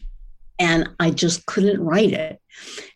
And 0.59 0.91
I 1.01 1.11
just 1.11 1.47
couldn't 1.47 1.83
write 1.83 2.13
it. 2.13 2.39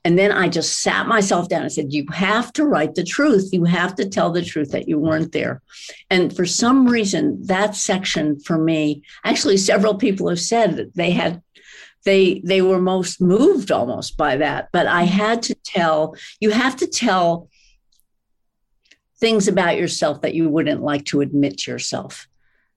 And 0.05 0.19
then 0.19 0.31
I 0.31 0.49
just 0.49 0.83
sat 0.83 1.09
myself 1.09 1.49
down 1.49 1.63
and 1.63 1.73
said, 1.73 1.95
You 1.95 2.05
have 2.13 2.53
to 2.53 2.67
write 2.67 2.95
the 2.95 3.03
truth. 3.03 3.49
You 3.53 3.65
have 3.65 3.95
to 3.97 4.09
tell 4.09 4.31
the 4.31 4.45
truth 4.45 4.71
that 4.73 4.87
you 4.87 4.99
weren't 4.99 5.33
there. 5.33 5.63
And 6.11 6.37
for 6.37 6.45
some 6.45 6.87
reason, 6.87 7.45
that 7.47 7.75
section 7.75 8.39
for 8.39 8.59
me, 8.59 9.03
actually, 9.25 9.57
several 9.57 9.95
people 9.95 10.29
have 10.29 10.39
said 10.39 10.77
that 10.77 10.95
they 10.95 11.11
had 11.11 11.43
they 12.07 12.41
they 12.45 12.63
were 12.63 12.81
most 12.81 13.21
moved 13.21 13.71
almost 13.71 14.17
by 14.17 14.37
that 14.37 14.69
but 14.73 14.87
i 14.87 15.05
mm-hmm. 15.05 15.13
had 15.13 15.43
to 15.43 15.55
tell 15.57 16.17
you 16.41 16.51
have 16.51 16.77
to 16.77 16.87
tell 16.87 17.51
things 19.19 19.49
about 19.49 19.77
yourself 19.77 20.23
that 20.23 20.35
you 20.35 20.49
wouldn't 20.49 20.83
like 20.83 21.05
to 21.07 21.21
admit 21.21 21.59
to 21.59 21.71
yourself. 21.71 22.29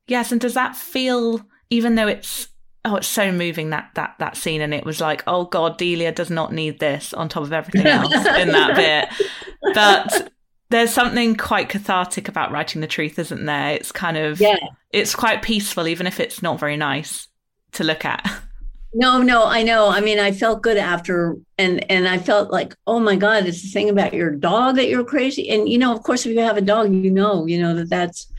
Yes, 0.07 0.31
and 0.31 0.41
does 0.41 0.53
that 0.53 0.75
feel 0.75 1.41
even 1.69 1.95
though 1.95 2.07
it's 2.07 2.47
oh 2.85 2.95
it's 2.95 3.07
so 3.07 3.31
moving 3.31 3.69
that 3.71 3.91
that 3.95 4.15
that 4.19 4.37
scene 4.37 4.61
and 4.61 4.73
it 4.73 4.85
was 4.85 5.01
like 5.01 5.21
oh 5.27 5.43
god 5.43 5.77
Delia 5.77 6.13
does 6.13 6.29
not 6.29 6.53
need 6.53 6.79
this 6.79 7.13
on 7.13 7.27
top 7.27 7.43
of 7.43 7.53
everything 7.53 7.85
else 7.87 8.13
in 8.13 8.49
that 8.49 8.75
bit. 8.75 9.29
But 9.75 10.31
there's 10.69 10.93
something 10.93 11.35
quite 11.35 11.69
cathartic 11.69 12.27
about 12.27 12.51
writing 12.51 12.81
the 12.81 12.87
truth, 12.87 13.19
isn't 13.19 13.45
there? 13.45 13.73
It's 13.73 13.91
kind 13.91 14.17
of 14.17 14.39
yeah. 14.39 14.57
it's 14.91 15.15
quite 15.15 15.41
peaceful 15.41 15.87
even 15.87 16.07
if 16.07 16.19
it's 16.19 16.41
not 16.41 16.59
very 16.59 16.77
nice 16.77 17.27
to 17.73 17.83
look 17.83 18.05
at. 18.05 18.27
No, 18.93 19.21
no, 19.21 19.45
I 19.45 19.62
know. 19.62 19.89
I 19.89 20.02
mean, 20.02 20.17
I 20.17 20.32
felt 20.32 20.63
good 20.63 20.78
after, 20.78 21.38
and 21.58 21.89
and 21.91 22.08
I 22.08 22.17
felt 22.17 22.52
like, 22.52 22.75
oh 22.88 22.99
my 22.99 23.15
God, 23.15 23.45
it's 23.45 23.62
the 23.62 23.69
thing 23.69 23.89
about 23.89 24.13
your 24.13 24.32
dog 24.32 24.75
that 24.75 24.89
you're 24.89 25.04
crazy. 25.04 25.49
And 25.49 25.69
you 25.69 25.78
know, 25.78 25.93
of 25.93 26.02
course, 26.02 26.25
if 26.25 26.34
you 26.34 26.39
have 26.39 26.58
a 26.58 26.62
dog, 26.62 26.91
you 26.91 27.12
know, 27.12 27.45
you 27.45 27.62
know 27.62 27.75
that 27.75 27.89
that's 27.89 28.32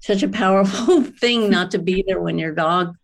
such 0.00 0.24
a 0.24 0.28
powerful 0.28 1.02
thing 1.20 1.48
not 1.50 1.70
to 1.70 1.78
be 1.78 2.04
there 2.06 2.20
when 2.20 2.38
your 2.38 2.52
dog 2.52 2.96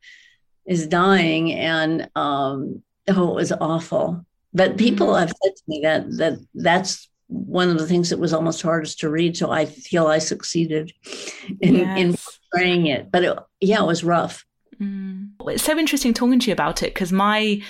is 0.67 0.89
dying. 0.89 1.53
And 1.53 2.11
um, 2.17 2.83
oh, 3.09 3.31
it 3.31 3.35
was 3.35 3.53
awful. 3.53 4.25
But 4.53 4.77
people 4.77 5.15
have 5.15 5.29
said 5.29 5.57
to 5.57 5.63
me 5.69 5.81
that 5.83 6.11
that 6.17 6.39
that's 6.55 7.09
one 7.29 7.69
of 7.69 7.79
the 7.79 7.87
things 7.87 8.11
that 8.11 8.19
was 8.19 8.33
almost 8.33 8.63
hardest 8.63 8.99
to 9.01 9.11
read. 9.11 9.37
So 9.37 9.51
I 9.51 9.67
feel 9.67 10.09
I 10.09 10.19
succeeded 10.19 10.93
in 11.61 11.75
yes. 11.77 11.99
in 11.99 12.17
portraying 12.51 12.87
it. 12.87 13.11
But 13.11 13.23
it, 13.23 13.39
yeah, 13.61 13.83
it 13.83 13.87
was 13.87 14.03
rough. 14.03 14.45
Mm. 14.81 15.31
It's 15.47 15.64
so 15.64 15.77
interesting 15.77 16.14
talking 16.14 16.38
to 16.38 16.47
you 16.47 16.53
about 16.53 16.83
it 16.83 16.95
because 16.95 17.11
my 17.11 17.61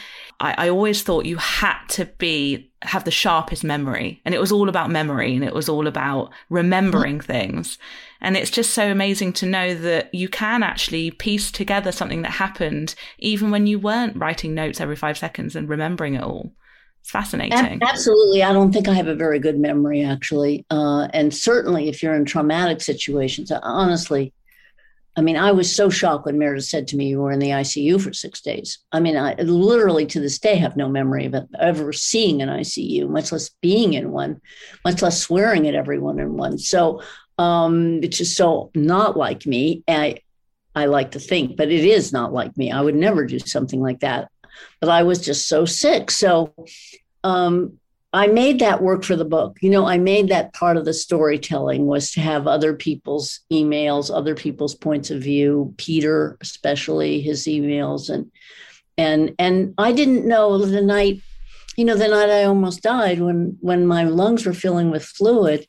I, 0.40 0.66
I, 0.66 0.68
always 0.68 1.02
thought 1.02 1.24
you 1.24 1.38
had 1.38 1.78
to 1.90 2.04
be 2.04 2.70
have 2.82 3.04
the 3.04 3.10
sharpest 3.10 3.64
memory 3.64 4.20
and 4.24 4.34
it 4.34 4.40
was 4.40 4.52
all 4.52 4.68
about 4.68 4.90
memory 4.90 5.34
and 5.34 5.42
it 5.42 5.54
was 5.54 5.68
all 5.68 5.86
about 5.86 6.30
remembering 6.50 7.18
mm. 7.18 7.24
things. 7.24 7.78
And 8.20 8.36
it's 8.36 8.50
just 8.50 8.74
so 8.74 8.90
amazing 8.90 9.32
to 9.34 9.46
know 9.46 9.74
that 9.74 10.14
you 10.14 10.28
can 10.28 10.62
actually 10.62 11.10
piece 11.10 11.50
together 11.50 11.92
something 11.92 12.22
that 12.22 12.32
happened 12.32 12.94
even 13.18 13.50
when 13.50 13.66
you 13.66 13.78
weren't 13.78 14.16
writing 14.16 14.54
notes 14.54 14.80
every 14.80 14.96
five 14.96 15.16
seconds 15.16 15.56
and 15.56 15.68
remembering 15.68 16.14
it 16.14 16.22
all. 16.22 16.52
It's 17.00 17.10
fascinating. 17.10 17.80
absolutely. 17.82 18.42
I 18.42 18.52
don't 18.52 18.72
think 18.72 18.86
i 18.86 18.92
have 18.92 19.08
a 19.08 19.14
very 19.14 19.38
good 19.38 19.58
memory 19.58 20.04
actually. 20.04 20.66
Uh, 20.70 21.08
and 21.14 21.34
certainly 21.34 21.88
if 21.88 22.02
you're 22.02 22.14
in 22.14 22.26
traumatic 22.26 22.82
situations 22.82 23.50
honestly 23.50 24.34
I 25.18 25.20
mean, 25.20 25.36
I 25.36 25.50
was 25.50 25.74
so 25.74 25.90
shocked 25.90 26.26
when 26.26 26.38
Meredith 26.38 26.66
said 26.66 26.86
to 26.88 26.96
me, 26.96 27.08
You 27.08 27.18
were 27.18 27.32
in 27.32 27.40
the 27.40 27.50
ICU 27.50 28.00
for 28.00 28.12
six 28.12 28.40
days. 28.40 28.78
I 28.92 29.00
mean, 29.00 29.16
I 29.16 29.34
literally 29.34 30.06
to 30.06 30.20
this 30.20 30.38
day 30.38 30.54
have 30.54 30.76
no 30.76 30.88
memory 30.88 31.26
of 31.26 31.34
ever 31.58 31.92
seeing 31.92 32.40
an 32.40 32.48
ICU, 32.48 33.08
much 33.10 33.32
less 33.32 33.50
being 33.60 33.94
in 33.94 34.12
one, 34.12 34.40
much 34.84 35.02
less 35.02 35.20
swearing 35.20 35.66
at 35.66 35.74
everyone 35.74 36.20
in 36.20 36.36
one. 36.36 36.56
So 36.56 37.02
um, 37.36 37.98
it's 38.04 38.18
just 38.18 38.36
so 38.36 38.70
not 38.76 39.16
like 39.16 39.44
me. 39.44 39.82
I, 39.88 40.18
I 40.76 40.86
like 40.86 41.10
to 41.10 41.18
think, 41.18 41.56
but 41.56 41.68
it 41.68 41.84
is 41.84 42.12
not 42.12 42.32
like 42.32 42.56
me. 42.56 42.70
I 42.70 42.80
would 42.80 42.94
never 42.94 43.26
do 43.26 43.40
something 43.40 43.80
like 43.80 44.00
that. 44.00 44.30
But 44.80 44.88
I 44.88 45.02
was 45.02 45.18
just 45.18 45.48
so 45.48 45.64
sick. 45.64 46.12
So 46.12 46.54
um, 47.24 47.80
I 48.12 48.26
made 48.26 48.60
that 48.60 48.82
work 48.82 49.04
for 49.04 49.16
the 49.16 49.24
book. 49.24 49.58
You 49.60 49.70
know, 49.70 49.86
I 49.86 49.98
made 49.98 50.28
that 50.28 50.54
part 50.54 50.78
of 50.78 50.86
the 50.86 50.94
storytelling 50.94 51.86
was 51.86 52.12
to 52.12 52.20
have 52.20 52.46
other 52.46 52.74
people's 52.74 53.40
emails, 53.52 54.10
other 54.10 54.34
people's 54.34 54.74
points 54.74 55.10
of 55.10 55.22
view, 55.22 55.74
Peter 55.76 56.38
especially 56.40 57.20
his 57.20 57.44
emails 57.44 58.08
and 58.08 58.30
and 58.96 59.34
and 59.38 59.74
I 59.78 59.92
didn't 59.92 60.26
know 60.26 60.58
the 60.58 60.80
night, 60.80 61.20
you 61.76 61.84
know, 61.84 61.96
the 61.96 62.08
night 62.08 62.30
I 62.30 62.44
almost 62.44 62.82
died 62.82 63.20
when 63.20 63.58
when 63.60 63.86
my 63.86 64.04
lungs 64.04 64.46
were 64.46 64.54
filling 64.54 64.90
with 64.90 65.04
fluid. 65.04 65.66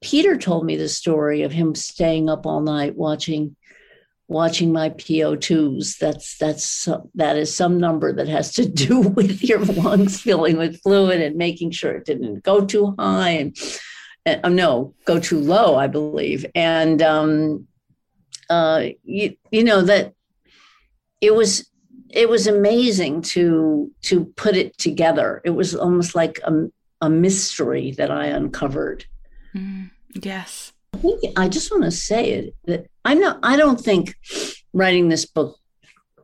Peter 0.00 0.36
told 0.36 0.64
me 0.64 0.76
the 0.76 0.88
story 0.88 1.42
of 1.42 1.52
him 1.52 1.74
staying 1.74 2.28
up 2.28 2.46
all 2.46 2.60
night 2.60 2.94
watching 2.96 3.56
watching 4.28 4.72
my 4.72 4.90
PO2s. 4.90 5.98
That's 5.98 6.36
that's 6.36 6.88
that 7.14 7.36
is 7.36 7.54
some 7.54 7.78
number 7.78 8.12
that 8.12 8.28
has 8.28 8.52
to 8.54 8.68
do 8.86 9.00
with 9.00 9.42
your 9.42 9.60
lungs 9.60 10.20
filling 10.20 10.56
with 10.56 10.80
fluid 10.82 11.20
and 11.20 11.36
making 11.36 11.72
sure 11.72 11.92
it 11.92 12.04
didn't 12.04 12.44
go 12.44 12.64
too 12.64 12.94
high 12.98 13.30
and 13.30 13.56
uh, 14.26 14.48
no, 14.48 14.94
go 15.04 15.18
too 15.18 15.40
low, 15.40 15.76
I 15.76 15.86
believe. 15.86 16.44
And 16.54 17.00
um, 17.02 17.66
uh, 18.50 18.88
you, 19.04 19.36
you 19.50 19.64
know 19.64 19.82
that 19.82 20.14
it 21.20 21.34
was 21.34 21.68
it 22.10 22.28
was 22.28 22.46
amazing 22.46 23.22
to 23.22 23.90
to 24.02 24.26
put 24.36 24.56
it 24.56 24.76
together. 24.78 25.40
It 25.44 25.50
was 25.50 25.74
almost 25.74 26.14
like 26.14 26.40
a, 26.44 26.66
a 27.00 27.10
mystery 27.10 27.92
that 27.92 28.10
I 28.10 28.26
uncovered. 28.26 29.06
Mm, 29.54 29.90
yes. 30.14 30.72
I, 30.94 30.98
think, 30.98 31.20
I 31.36 31.48
just 31.48 31.70
want 31.70 31.84
to 31.84 31.90
say 31.90 32.30
it 32.30 32.54
that 32.64 32.86
I'm 33.04 33.20
not. 33.20 33.38
I 33.42 33.56
don't 33.56 33.80
think 33.80 34.14
writing 34.72 35.08
this 35.08 35.26
book 35.26 35.58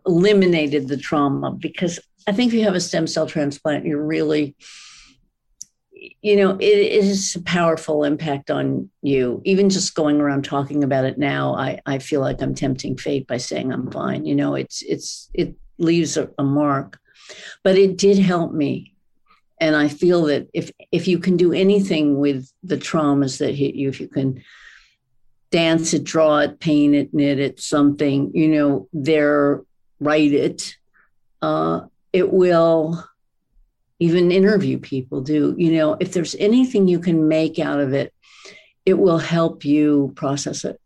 eliminated 0.07 0.89
the 0.89 0.97
trauma 0.97 1.53
because 1.53 1.99
I 2.27 2.33
think 2.33 2.49
if 2.49 2.55
you 2.55 2.65
have 2.65 2.75
a 2.75 2.81
stem 2.81 3.07
cell 3.07 3.27
transplant, 3.27 3.85
you're 3.85 4.05
really, 4.05 4.57
you 5.93 6.37
know, 6.37 6.57
it, 6.57 6.63
it 6.63 7.05
is 7.05 7.37
a 7.37 7.43
powerful 7.43 8.05
impact 8.05 8.51
on 8.51 8.91
you. 9.03 9.43
Even 9.45 9.71
just 9.71 9.95
going 9.95 10.21
around 10.21 10.45
talking 10.45 10.83
about 10.83 11.05
it 11.05 11.19
now, 11.19 11.55
I, 11.55 11.81
I 11.87 11.99
feel 11.99 12.21
like 12.21 12.41
I'm 12.41 12.55
tempting 12.55 12.97
fate 12.97 13.27
by 13.27 13.37
saying 13.37 13.73
I'm 13.73 13.91
fine. 13.91 14.25
You 14.25 14.35
know, 14.35 14.55
it's 14.55 14.83
it's 14.83 15.31
it 15.35 15.55
leaves 15.79 16.17
a, 16.17 16.31
a 16.39 16.45
mark, 16.45 16.99
but 17.63 17.77
it 17.77 17.99
did 17.99 18.19
help 18.19 18.53
me 18.53 18.94
and 19.65 19.75
i 19.77 19.89
feel 19.89 20.23
that 20.23 20.49
if 20.53 20.71
if 20.93 21.09
you 21.09 21.19
can 21.19 21.37
do 21.37 21.53
anything 21.53 22.19
with 22.19 22.51
the 22.63 22.77
traumas 22.77 23.39
that 23.39 23.55
hit 23.55 23.75
you 23.75 23.89
if 23.89 24.01
you 24.01 24.09
can 24.09 24.43
dance 25.55 25.95
it, 25.95 26.03
draw 26.03 26.39
it, 26.39 26.59
paint 26.59 26.97
it, 26.97 27.15
knit 27.15 27.39
it, 27.39 27.61
something, 27.61 28.29
you 28.35 28.49
know, 28.49 28.89
there, 28.93 29.63
write 30.01 30.33
it. 30.33 30.77
Uh, 31.43 31.83
it 32.13 32.33
will 32.33 33.05
even 34.01 34.33
interview 34.33 34.81
people 34.81 35.21
do, 35.21 35.55
you 35.57 35.71
know, 35.71 35.97
if 36.01 36.13
there's 36.13 36.35
anything 36.41 36.89
you 36.89 36.99
can 36.99 37.29
make 37.29 37.61
out 37.61 37.79
of 37.79 37.93
it, 37.93 38.13
it 38.85 38.95
will 38.95 39.19
help 39.19 39.65
you 39.65 40.13
process 40.17 40.65
it. 40.65 40.81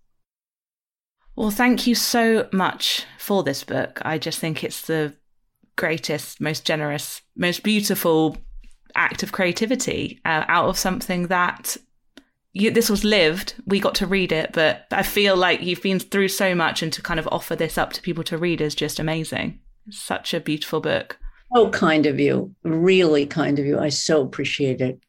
Well, 1.35 1.51
thank 1.51 1.87
you 1.87 1.95
so 1.95 2.47
much 2.53 3.07
for 3.19 3.43
this 3.43 3.65
book. 3.65 4.03
I 4.05 4.19
just 4.19 4.39
think 4.39 4.63
it's 4.63 4.83
the 4.83 5.15
greatest, 5.77 6.43
most 6.43 6.67
generous, 6.67 7.23
most 7.35 7.63
beautiful 7.63 8.37
act 8.99 9.23
of 9.23 9.33
creativity 9.33 10.21
uh, 10.25 10.45
out 10.49 10.69
of 10.69 10.77
something 10.77 11.29
that 11.29 11.77
you, 12.53 12.71
this 12.71 12.91
was 12.91 13.05
lived. 13.05 13.55
We 13.67 13.79
got 13.81 13.95
to 13.97 14.07
read 14.07 14.33
it, 14.33 14.53
but 14.53 14.87
I 14.91 15.03
feel 15.03 15.37
like 15.37 15.63
you've 15.63 15.83
been 15.83 16.01
through 16.01 16.29
so 16.29 16.55
much, 16.55 16.83
and 16.83 16.93
to 16.93 17.03
kind 17.03 17.21
of 17.21 17.29
offer 17.31 17.57
this 17.57 17.79
up 17.79 17.93
to 17.93 18.03
people 18.03 18.25
to 18.25 18.37
read 18.37 18.61
is 18.61 18.75
just 18.75 18.99
amazing. 18.99 19.61
It's 19.87 19.99
such 19.99 20.35
a 20.35 20.41
beautiful 20.41 20.81
book. 20.81 21.19
So 21.55 21.71
kind 21.71 22.05
of 22.05 22.21
you, 22.21 22.55
really 22.63 23.25
kind 23.25 23.59
of 23.59 23.65
you. 23.65 23.79
I 23.79 23.89
so 23.89 24.23
appreciate 24.23 24.81
it. 24.81 25.01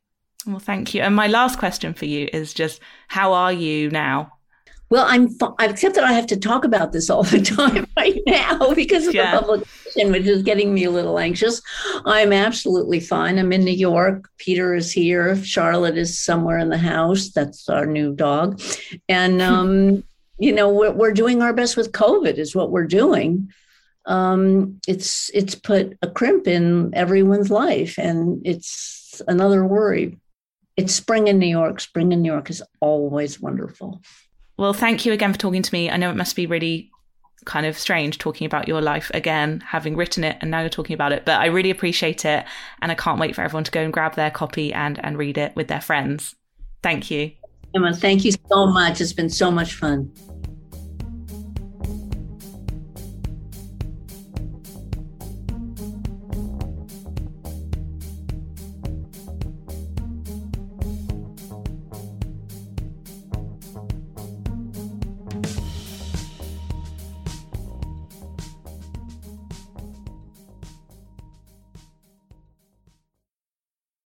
Well, 0.45 0.60
thank 0.60 0.93
you. 0.93 1.02
And 1.02 1.15
my 1.15 1.28
last 1.28 1.60
question 1.60 1.93
for 1.93 2.06
you 2.06 2.30
is 2.32 2.54
just, 2.54 2.80
how 3.10 3.34
are 3.34 3.52
you 3.52 3.89
now? 3.89 4.32
Well, 4.89 5.06
I'm 5.08 5.30
except 5.60 5.95
that 5.95 6.04
I 6.04 6.13
have 6.13 6.25
to 6.28 6.38
talk 6.38 6.65
about 6.65 6.91
this 6.91 7.10
all 7.10 7.23
the 7.23 7.41
time 7.56 7.86
right 7.95 8.19
now 8.25 8.73
because 8.75 9.08
of 9.08 9.13
yeah. 9.13 9.36
the 9.36 9.41
publication, 9.41 10.12
which 10.12 10.25
is 10.25 10.41
getting 10.41 10.73
me 10.73 10.86
a 10.86 10.91
little 10.91 11.19
anxious. 11.19 11.62
I'm 12.06 12.34
absolutely 12.34 12.99
fine. 12.99 13.38
I'm 13.38 13.54
in 13.54 13.63
New 13.63 13.71
York. 13.71 14.30
Peter 14.38 14.73
is 14.73 14.91
here. 14.91 15.36
Charlotte 15.43 15.97
is 15.97 16.19
somewhere 16.19 16.58
in 16.58 16.69
the 16.69 16.78
house. 16.78 17.30
That's 17.30 17.69
our 17.69 17.86
new 17.86 18.15
dog, 18.15 18.62
and 19.08 19.41
um, 19.41 20.04
you 20.39 20.54
know 20.54 20.69
we're, 20.69 20.91
we're 20.91 21.13
doing 21.13 21.43
our 21.43 21.54
best 21.54 21.78
with 21.78 21.91
COVID. 21.91 22.38
Is 22.38 22.56
what 22.56 22.71
we're 22.71 22.88
doing. 22.88 23.52
Um, 24.06 24.80
it's 24.88 25.30
it's 25.36 25.54
put 25.54 25.97
a 26.02 26.10
crimp 26.10 26.47
in 26.47 26.95
everyone's 26.95 27.52
life, 27.52 27.99
and 27.99 28.41
it's 28.43 29.21
another 29.28 29.63
worry. 29.63 30.17
It's 30.78 30.95
spring 30.95 31.28
in 31.28 31.38
New 31.38 31.47
York. 31.47 31.80
Spring 31.80 32.12
in 32.12 32.23
New 32.23 32.32
York 32.32 32.49
is 32.49 32.63
always 32.80 33.39
wonderful. 33.39 34.02
Well, 34.60 34.74
thank 34.74 35.06
you 35.06 35.13
again 35.13 35.32
for 35.32 35.39
talking 35.39 35.63
to 35.63 35.74
me. 35.74 35.89
I 35.89 35.95
know 35.95 36.10
it 36.10 36.17
must 36.17 36.36
be 36.36 36.45
really 36.45 36.91
kind 37.45 37.65
of 37.65 37.78
strange 37.78 38.17
talking 38.17 38.45
about 38.45 38.67
your 38.67 38.82
life 38.82 39.10
again, 39.13 39.63
having 39.65 39.95
written 39.95 40.26
it 40.26 40.36
and 40.41 40.52
now 40.52 40.60
you're 40.60 40.67
talking 40.67 40.93
about 40.93 41.13
it, 41.13 41.24
but 41.24 41.39
I 41.39 41.45
really 41.45 41.69
appreciate 41.69 42.26
it. 42.26 42.43
And 42.82 42.91
I 42.91 42.95
can't 42.95 43.22
wait 43.22 43.36
for 43.36 43.41
everyone 43.41 43.63
to 43.63 43.72
go 43.72 43.80
and 43.80 43.93
grab 43.93 44.15
their 44.15 44.30
copy 44.30 44.74
and, 44.74 45.00
and 45.02 45.17
read 45.17 45.38
it 45.38 45.56
with 45.56 45.69
their 45.69 45.80
friends. 45.80 46.36
Thank 46.84 47.10
you. 47.10 47.32
Emma, 47.74 47.93
thank 47.93 48.26
you 48.26 48.34
so 48.34 48.67
much. 48.67 49.00
It's 49.00 49.13
been 49.13 49.30
so 49.30 49.50
much 49.50 49.76
fun. 49.76 50.12